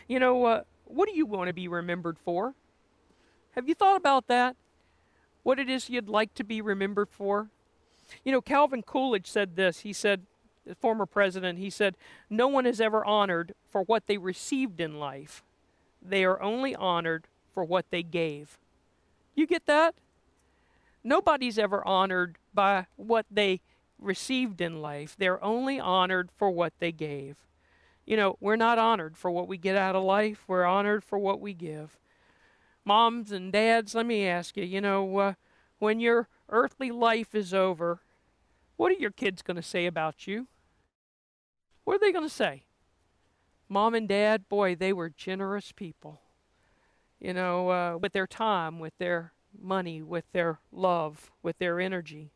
You 0.09 0.18
know, 0.18 0.44
uh, 0.44 0.62
what 0.87 1.09
do 1.09 1.14
you 1.14 1.24
want 1.24 1.46
to 1.46 1.55
be 1.55 1.68
remembered 1.68 2.18
for? 2.18 2.55
Have 3.55 3.69
you 3.69 3.75
thought 3.75 3.97
about 3.97 4.27
that? 4.29 4.57
What 5.43 5.59
it 5.59 5.69
is 5.69 5.89
you'd 5.89 6.09
like 6.09 6.35
to 6.35 6.45
be 6.45 6.61
remembered 6.61 7.09
for? 7.11 7.49
You 8.25 8.33
know, 8.33 8.41
Calvin 8.41 8.83
Coolidge 8.83 9.27
said 9.27 9.57
this. 9.57 9.81
He 9.81 9.93
said, 9.93 10.23
the 10.69 10.75
former 10.75 11.07
president, 11.07 11.59
he 11.59 11.71
said, 11.71 11.97
No 12.29 12.47
one 12.47 12.67
is 12.67 12.81
ever 12.81 13.05
honored 13.05 13.55
for 13.71 13.83
what 13.83 14.07
they 14.07 14.19
received 14.19 14.81
in 14.81 14.99
life. 14.99 15.43
They 16.03 16.25
are 16.25 16.41
only 16.41 16.77
honored 16.77 17.25
for 17.53 17.65
what 17.65 17.87
they 17.91 18.03
gave. 18.03 18.59
You 19.35 19.47
get 19.47 19.67
that? 19.67 19.95
Nobody's 21.03 21.59
ever 21.59 21.87
honored 21.87 22.37
by 22.53 22.87
what 22.97 23.25
they 23.31 23.61
received 23.99 24.61
in 24.61 24.83
life. 24.83 25.17
They're 25.19 25.43
only 25.43 25.81
honored 25.81 26.29
for 26.37 26.51
what 26.51 26.73
they 26.79 26.93
gave. 26.93 27.37
You 28.05 28.17
know, 28.17 28.37
we're 28.41 28.57
not 28.57 28.79
honored 28.79 29.17
for 29.17 29.31
what 29.31 29.49
we 29.49 29.57
get 29.57 29.77
out 29.77 29.97
of 29.97 30.05
life, 30.05 30.45
we're 30.47 30.65
honored 30.65 31.05
for 31.05 31.19
what 31.19 31.41
we 31.41 31.55
give. 31.55 31.97
Moms 32.88 33.33
and 33.33 33.53
dads, 33.53 33.94
let 33.94 34.07
me 34.07 34.27
ask 34.27 34.57
you, 34.57 34.64
you 34.64 34.81
know, 34.81 35.18
uh, 35.18 35.35
when 35.79 36.01
your 36.01 36.27
earthly 36.48 36.90
life 36.90 37.35
is 37.35 37.53
over, 37.53 38.01
what 38.79 38.90
are 38.90 38.98
your 38.98 39.11
kids 39.11 39.42
going 39.42 39.59
to 39.59 39.62
say 39.62 39.85
about 39.85 40.27
you? 40.27 40.46
What 41.85 41.96
are 41.96 41.98
they 41.98 42.12
going 42.12 42.27
to 42.27 42.35
say? 42.35 42.62
Mom 43.68 43.94
and 43.94 44.09
dad, 44.09 44.48
boy, 44.48 44.74
they 44.74 44.94
were 44.94 45.11
generous 45.11 45.70
people. 45.70 46.22
You 47.20 47.35
know, 47.35 47.68
uh, 47.68 47.98
with 47.98 48.14
their 48.14 48.27
time, 48.27 48.79
with 48.79 48.96
their 48.96 49.35
money, 49.61 50.01
with 50.03 50.24
their 50.33 50.61
love, 50.72 51.31
with 51.42 51.59
their 51.59 51.79
energy. 51.81 52.33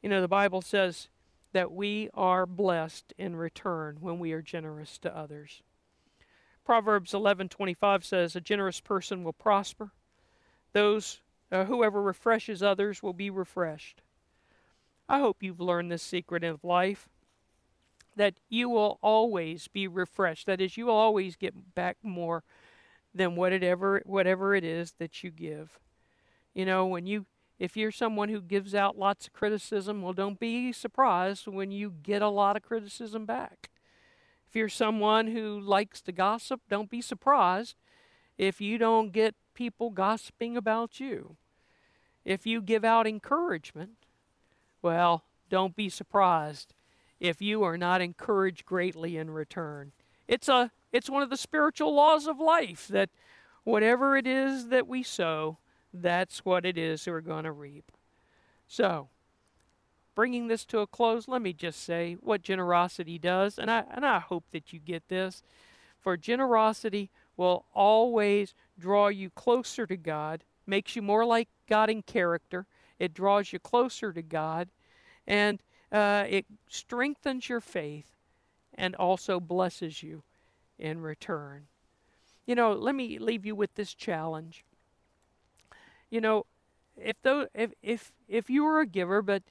You 0.00 0.10
know, 0.10 0.20
the 0.20 0.28
Bible 0.28 0.62
says 0.62 1.08
that 1.52 1.72
we 1.72 2.08
are 2.14 2.46
blessed 2.46 3.12
in 3.18 3.34
return 3.34 3.96
when 4.00 4.20
we 4.20 4.30
are 4.30 4.42
generous 4.42 4.96
to 4.98 5.16
others. 5.16 5.64
Proverbs 6.70 7.12
11:25 7.12 8.04
says, 8.04 8.36
"A 8.36 8.40
generous 8.40 8.78
person 8.78 9.24
will 9.24 9.32
prosper. 9.32 9.90
Those 10.72 11.20
uh, 11.50 11.64
whoever 11.64 12.00
refreshes 12.00 12.62
others 12.62 13.02
will 13.02 13.12
be 13.12 13.28
refreshed." 13.28 14.02
I 15.08 15.18
hope 15.18 15.42
you've 15.42 15.58
learned 15.58 15.90
this 15.90 16.00
secret 16.00 16.44
of 16.44 16.62
life 16.62 17.08
that 18.14 18.34
you 18.48 18.68
will 18.68 19.00
always 19.02 19.66
be 19.66 19.88
refreshed. 19.88 20.46
That 20.46 20.60
is, 20.60 20.76
you 20.76 20.86
will 20.86 20.94
always 20.94 21.34
get 21.34 21.74
back 21.74 21.96
more 22.04 22.44
than 23.12 23.34
whatever 23.34 24.00
whatever 24.06 24.54
it 24.54 24.62
is 24.62 24.92
that 25.00 25.24
you 25.24 25.32
give. 25.32 25.80
You 26.54 26.66
know, 26.66 26.86
when 26.86 27.04
you 27.04 27.26
if 27.58 27.76
you're 27.76 27.90
someone 27.90 28.28
who 28.28 28.40
gives 28.40 28.76
out 28.76 28.96
lots 28.96 29.26
of 29.26 29.32
criticism, 29.32 30.02
well, 30.02 30.12
don't 30.12 30.38
be 30.38 30.70
surprised 30.70 31.48
when 31.48 31.72
you 31.72 31.94
get 32.04 32.22
a 32.22 32.28
lot 32.28 32.56
of 32.56 32.62
criticism 32.62 33.26
back. 33.26 33.70
If 34.50 34.56
you're 34.56 34.68
someone 34.68 35.28
who 35.28 35.60
likes 35.60 36.00
to 36.02 36.10
gossip, 36.10 36.62
don't 36.68 36.90
be 36.90 37.00
surprised 37.00 37.76
if 38.36 38.60
you 38.60 38.78
don't 38.78 39.12
get 39.12 39.36
people 39.54 39.90
gossiping 39.90 40.56
about 40.56 40.98
you. 40.98 41.36
If 42.24 42.48
you 42.48 42.60
give 42.60 42.84
out 42.84 43.06
encouragement, 43.06 43.92
well, 44.82 45.22
don't 45.48 45.76
be 45.76 45.88
surprised 45.88 46.74
if 47.20 47.40
you 47.40 47.62
are 47.62 47.78
not 47.78 48.00
encouraged 48.00 48.66
greatly 48.66 49.16
in 49.16 49.30
return. 49.30 49.92
It's 50.26 50.48
a 50.48 50.72
it's 50.90 51.08
one 51.08 51.22
of 51.22 51.30
the 51.30 51.36
spiritual 51.36 51.94
laws 51.94 52.26
of 52.26 52.40
life 52.40 52.88
that 52.88 53.10
whatever 53.62 54.16
it 54.16 54.26
is 54.26 54.66
that 54.66 54.88
we 54.88 55.04
sow, 55.04 55.58
that's 55.94 56.44
what 56.44 56.66
it 56.66 56.76
is 56.76 57.06
we're 57.06 57.20
going 57.20 57.44
to 57.44 57.52
reap. 57.52 57.92
So, 58.66 59.10
bringing 60.20 60.48
this 60.48 60.66
to 60.66 60.80
a 60.80 60.86
close, 60.86 61.28
let 61.28 61.40
me 61.40 61.54
just 61.54 61.82
say 61.82 62.14
what 62.20 62.42
generosity 62.42 63.18
does, 63.18 63.58
and 63.58 63.70
I, 63.70 63.84
and 63.90 64.04
I 64.04 64.18
hope 64.18 64.44
that 64.52 64.70
you 64.70 64.78
get 64.78 65.08
this. 65.08 65.42
For 65.98 66.14
generosity 66.18 67.08
will 67.38 67.64
always 67.72 68.52
draw 68.78 69.08
you 69.08 69.30
closer 69.30 69.86
to 69.86 69.96
God, 69.96 70.44
makes 70.66 70.94
you 70.94 71.00
more 71.00 71.24
like 71.24 71.48
God 71.66 71.88
in 71.88 72.02
character, 72.02 72.66
it 72.98 73.14
draws 73.14 73.50
you 73.50 73.58
closer 73.58 74.12
to 74.12 74.20
God, 74.20 74.68
and 75.26 75.62
uh, 75.90 76.26
it 76.28 76.44
strengthens 76.68 77.48
your 77.48 77.62
faith 77.62 78.12
and 78.74 78.94
also 78.96 79.40
blesses 79.40 80.02
you 80.02 80.22
in 80.78 81.00
return. 81.00 81.62
You 82.44 82.56
know, 82.56 82.74
let 82.74 82.94
me 82.94 83.18
leave 83.18 83.46
you 83.46 83.54
with 83.56 83.74
this 83.74 83.94
challenge 83.94 84.66
you 86.10 86.20
know, 86.20 86.44
if 86.96 87.16
though 87.22 87.46
if 87.54 87.72
if 87.82 88.12
if 88.28 88.50
you 88.50 88.64
were 88.64 88.80
a 88.80 88.86
giver, 88.86 89.22
but 89.22 89.42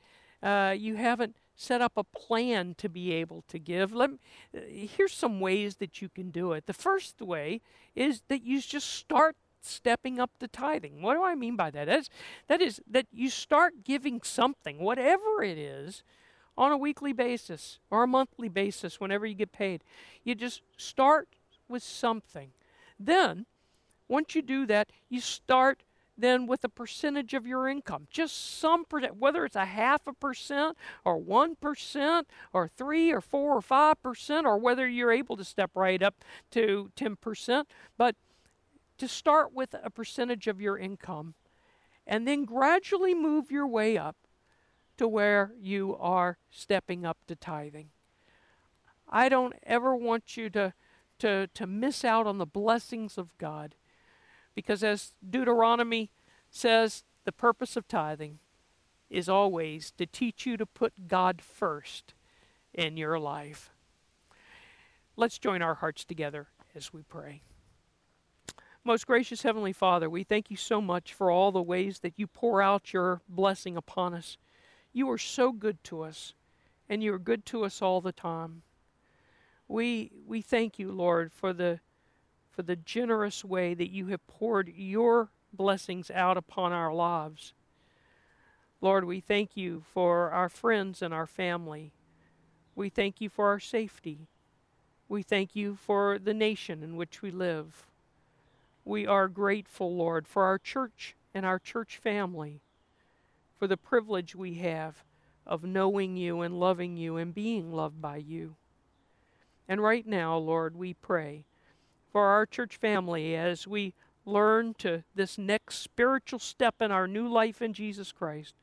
uh, 0.42 0.76
you 0.78 0.96
haven't 0.96 1.36
set 1.56 1.82
up 1.82 1.94
a 1.98 2.04
plan 2.04 2.74
to 2.78 2.88
be 2.88 3.12
able 3.12 3.44
to 3.50 3.60
give, 3.60 3.94
let 3.94 4.12
me, 4.12 4.18
uh, 4.56 4.62
here's 4.70 5.14
some 5.14 5.40
ways 5.40 5.76
that 5.78 6.02
you 6.02 6.08
can 6.08 6.32
do 6.32 6.54
it. 6.54 6.66
The 6.66 6.74
first 6.74 7.22
way 7.22 7.62
is 7.96 8.22
that 8.30 8.44
you 8.44 8.62
just 8.62 8.90
start 8.90 9.36
stepping 9.62 10.20
up 10.20 10.32
the 10.40 10.48
tithing. 10.48 11.02
What 11.02 11.16
do 11.16 11.24
I 11.24 11.36
mean 11.36 11.58
by 11.58 11.70
that? 11.72 11.88
That 11.88 12.00
is, 12.00 12.10
that 12.48 12.62
is 12.62 12.82
that 12.90 13.08
you 13.12 13.30
start 13.30 13.84
giving 13.84 14.22
something, 14.22 14.80
whatever 14.80 15.44
it 15.44 15.58
is, 15.58 16.04
on 16.58 16.72
a 16.72 16.78
weekly 16.78 17.14
basis 17.14 17.80
or 17.90 18.04
a 18.04 18.08
monthly 18.08 18.50
basis 18.50 19.00
whenever 19.00 19.26
you 19.26 19.36
get 19.36 19.52
paid. 19.52 19.84
You 20.24 20.36
just 20.36 20.62
start 20.78 21.28
with 21.68 21.84
something. 21.84 22.52
Then, 22.98 23.46
once 24.08 24.36
you 24.36 24.42
do 24.42 24.66
that, 24.66 24.90
you 25.10 25.22
start 25.22 25.84
than 26.20 26.48
with 26.48 26.64
a 26.64 26.70
percentage 26.70 27.34
of 27.34 27.48
your 27.48 27.68
income. 27.68 28.08
Just 28.10 28.60
some 28.60 28.86
percent, 28.86 29.18
whether 29.18 29.46
it's 29.46 29.56
a 29.56 29.66
half 29.66 30.06
a 30.08 30.14
percent 30.14 30.78
or 31.06 31.18
one 31.18 31.56
percent 31.56 32.28
or 32.54 32.68
three 32.68 33.12
or 33.12 33.22
four 33.22 33.56
or 33.56 33.62
five 33.62 34.02
percent, 34.02 34.46
or 34.46 34.58
whether 34.58 34.88
you're 34.88 35.12
able 35.12 35.38
to 35.38 35.44
step 35.44 35.72
right 35.76 36.02
up 36.02 36.24
to 36.52 36.92
10%. 36.96 37.66
But 37.98 38.16
to 38.98 39.08
start 39.08 39.54
with 39.54 39.76
a 39.82 39.90
percentage 39.90 40.48
of 40.48 40.60
your 40.60 40.78
income 40.78 41.36
and 42.06 42.28
then 42.28 42.44
gradually 42.44 43.14
move 43.14 43.52
your 43.52 43.68
way 43.68 43.98
up 43.98 44.16
to 44.98 45.08
where 45.08 45.54
you 45.60 45.96
are 45.98 46.38
stepping 46.50 47.06
up 47.06 47.18
to 47.28 47.36
tithing. 47.36 47.90
I 49.08 49.30
don't 49.30 49.54
ever 49.64 49.96
want 49.96 50.36
you 50.36 50.50
to, 50.50 50.74
to, 51.20 51.48
to 51.48 51.68
miss 51.68 52.04
out 52.04 52.28
on 52.28 52.38
the 52.38 52.46
blessings 52.46 53.18
of 53.18 53.38
God 53.38 53.76
because 54.60 54.84
as 54.84 55.14
Deuteronomy 55.28 56.10
says, 56.52 57.06
the 57.24 57.32
purpose 57.32 57.78
of 57.78 57.88
tithing 57.88 58.40
is 59.10 59.30
always 59.30 59.92
to 59.92 60.06
teach 60.06 60.46
you 60.46 60.58
to 60.58 60.66
put 60.66 61.08
God 61.08 61.42
first 61.42 62.14
in 62.74 62.98
your 62.98 63.18
life. 63.18 63.70
Let's 65.16 65.40
join 65.40 65.62
our 65.62 65.76
hearts 65.76 66.04
together 66.04 66.48
as 66.76 66.92
we 66.92 67.04
pray. 67.04 67.42
Most 68.84 69.08
gracious 69.08 69.44
Heavenly 69.44 69.72
Father, 69.72 70.10
we 70.10 70.26
thank 70.26 70.52
you 70.52 70.58
so 70.58 70.82
much 70.82 71.14
for 71.14 71.32
all 71.32 71.54
the 71.54 71.62
ways 71.62 72.00
that 72.00 72.16
you 72.18 72.28
pour 72.28 72.62
out 72.62 72.92
your 72.92 73.22
blessing 73.30 73.78
upon 73.78 74.14
us. 74.14 74.38
You 74.92 75.10
are 75.10 75.18
so 75.18 75.54
good 75.54 75.82
to 75.86 76.02
us, 76.02 76.34
and 76.90 77.02
you 77.02 77.14
are 77.14 77.20
good 77.20 77.46
to 77.46 77.64
us 77.64 77.82
all 77.82 78.02
the 78.02 78.12
time. 78.12 78.64
We, 79.70 80.12
we 80.28 80.42
thank 80.42 80.78
you, 80.78 80.92
Lord, 80.92 81.32
for 81.32 81.54
the 81.54 81.80
for 82.60 82.64
the 82.64 82.76
generous 82.76 83.46
way 83.46 83.74
that 83.74 83.90
you 83.90 84.08
have 84.08 84.28
poured 84.28 84.74
your 84.76 85.30
blessings 85.54 86.12
out 86.12 86.36
upon 86.36 86.74
our 86.74 86.94
lives. 86.94 87.54
Lord, 88.82 89.06
we 89.06 89.22
thank 89.22 89.56
you 89.56 89.84
for 89.94 90.32
our 90.32 90.50
friends 90.50 91.02
and 91.02 91.14
our 91.14 91.26
family. 91.26 91.94
We 92.76 92.90
thank 92.90 93.22
you 93.22 93.30
for 93.30 93.48
our 93.48 93.62
safety. 93.62 94.28
We 95.08 95.24
thank 95.24 95.56
you 95.56 95.78
for 95.78 96.20
the 96.20 96.34
nation 96.34 96.84
in 96.84 96.98
which 96.98 97.22
we 97.22 97.32
live. 97.32 97.88
We 98.84 99.08
are 99.08 99.30
grateful, 99.30 99.96
Lord, 99.96 100.28
for 100.28 100.44
our 100.44 100.58
church 100.58 101.16
and 101.34 101.46
our 101.46 101.60
church 101.60 101.96
family, 101.96 102.60
for 103.58 103.68
the 103.68 103.78
privilege 103.78 104.36
we 104.36 104.56
have 104.56 105.06
of 105.48 105.64
knowing 105.64 106.18
you 106.18 106.42
and 106.42 106.60
loving 106.60 106.98
you 106.98 107.16
and 107.16 107.34
being 107.34 107.72
loved 107.72 108.02
by 108.02 108.18
you. 108.18 108.56
And 109.66 109.82
right 109.82 110.06
now, 110.06 110.36
Lord, 110.36 110.76
we 110.76 110.94
pray 110.94 111.46
for 112.12 112.26
our 112.28 112.46
church 112.46 112.78
family 112.78 113.36
as 113.36 113.68
we 113.68 113.94
learn 114.26 114.74
to 114.76 115.04
this 115.16 115.38
next 115.38 115.80
spiritual 115.80 116.40
step 116.40 116.76
in 116.82 116.92
our 116.92 117.08
new 117.08 117.28
life 117.28 117.62
in 117.62 117.74
Jesus 117.74 118.12
Christ, 118.12 118.56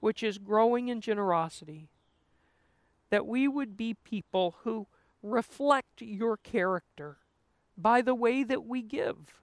which 0.00 0.22
is 0.22 0.38
growing 0.38 0.88
in 0.88 1.00
generosity. 1.00 1.88
That 3.10 3.26
we 3.26 3.48
would 3.48 3.76
be 3.76 3.94
people 3.94 4.56
who 4.64 4.86
reflect 5.22 6.02
your 6.02 6.36
character 6.36 7.16
by 7.76 8.02
the 8.02 8.14
way 8.14 8.42
that 8.42 8.66
we 8.66 8.82
give. 8.82 9.40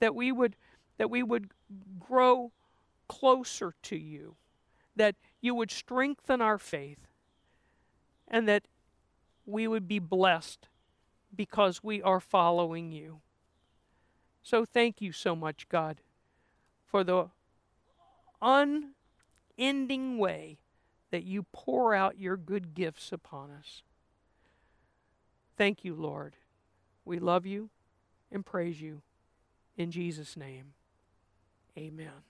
That 0.00 0.14
we 0.14 0.32
would 0.32 0.56
that 0.98 1.10
we 1.10 1.22
would 1.22 1.50
grow 1.98 2.52
closer 3.08 3.74
to 3.82 3.96
you. 3.96 4.34
That 4.96 5.14
you 5.40 5.54
would 5.54 5.70
strengthen 5.70 6.42
our 6.42 6.58
faith. 6.58 7.06
And 8.28 8.48
that 8.48 8.64
we 9.46 9.66
would 9.66 9.88
be 9.88 9.98
blessed 9.98 10.68
because 11.34 11.82
we 11.82 12.02
are 12.02 12.20
following 12.20 12.92
you. 12.92 13.20
So 14.42 14.64
thank 14.64 15.00
you 15.00 15.12
so 15.12 15.36
much, 15.36 15.68
God, 15.68 16.00
for 16.84 17.04
the 17.04 17.28
unending 18.42 20.18
way 20.18 20.58
that 21.10 21.24
you 21.24 21.44
pour 21.52 21.94
out 21.94 22.18
your 22.18 22.36
good 22.36 22.74
gifts 22.74 23.12
upon 23.12 23.50
us. 23.50 23.82
Thank 25.56 25.84
you, 25.84 25.94
Lord. 25.94 26.36
We 27.04 27.18
love 27.18 27.44
you 27.44 27.70
and 28.32 28.46
praise 28.46 28.80
you. 28.80 29.02
In 29.76 29.90
Jesus' 29.90 30.36
name, 30.36 30.72
amen. 31.76 32.29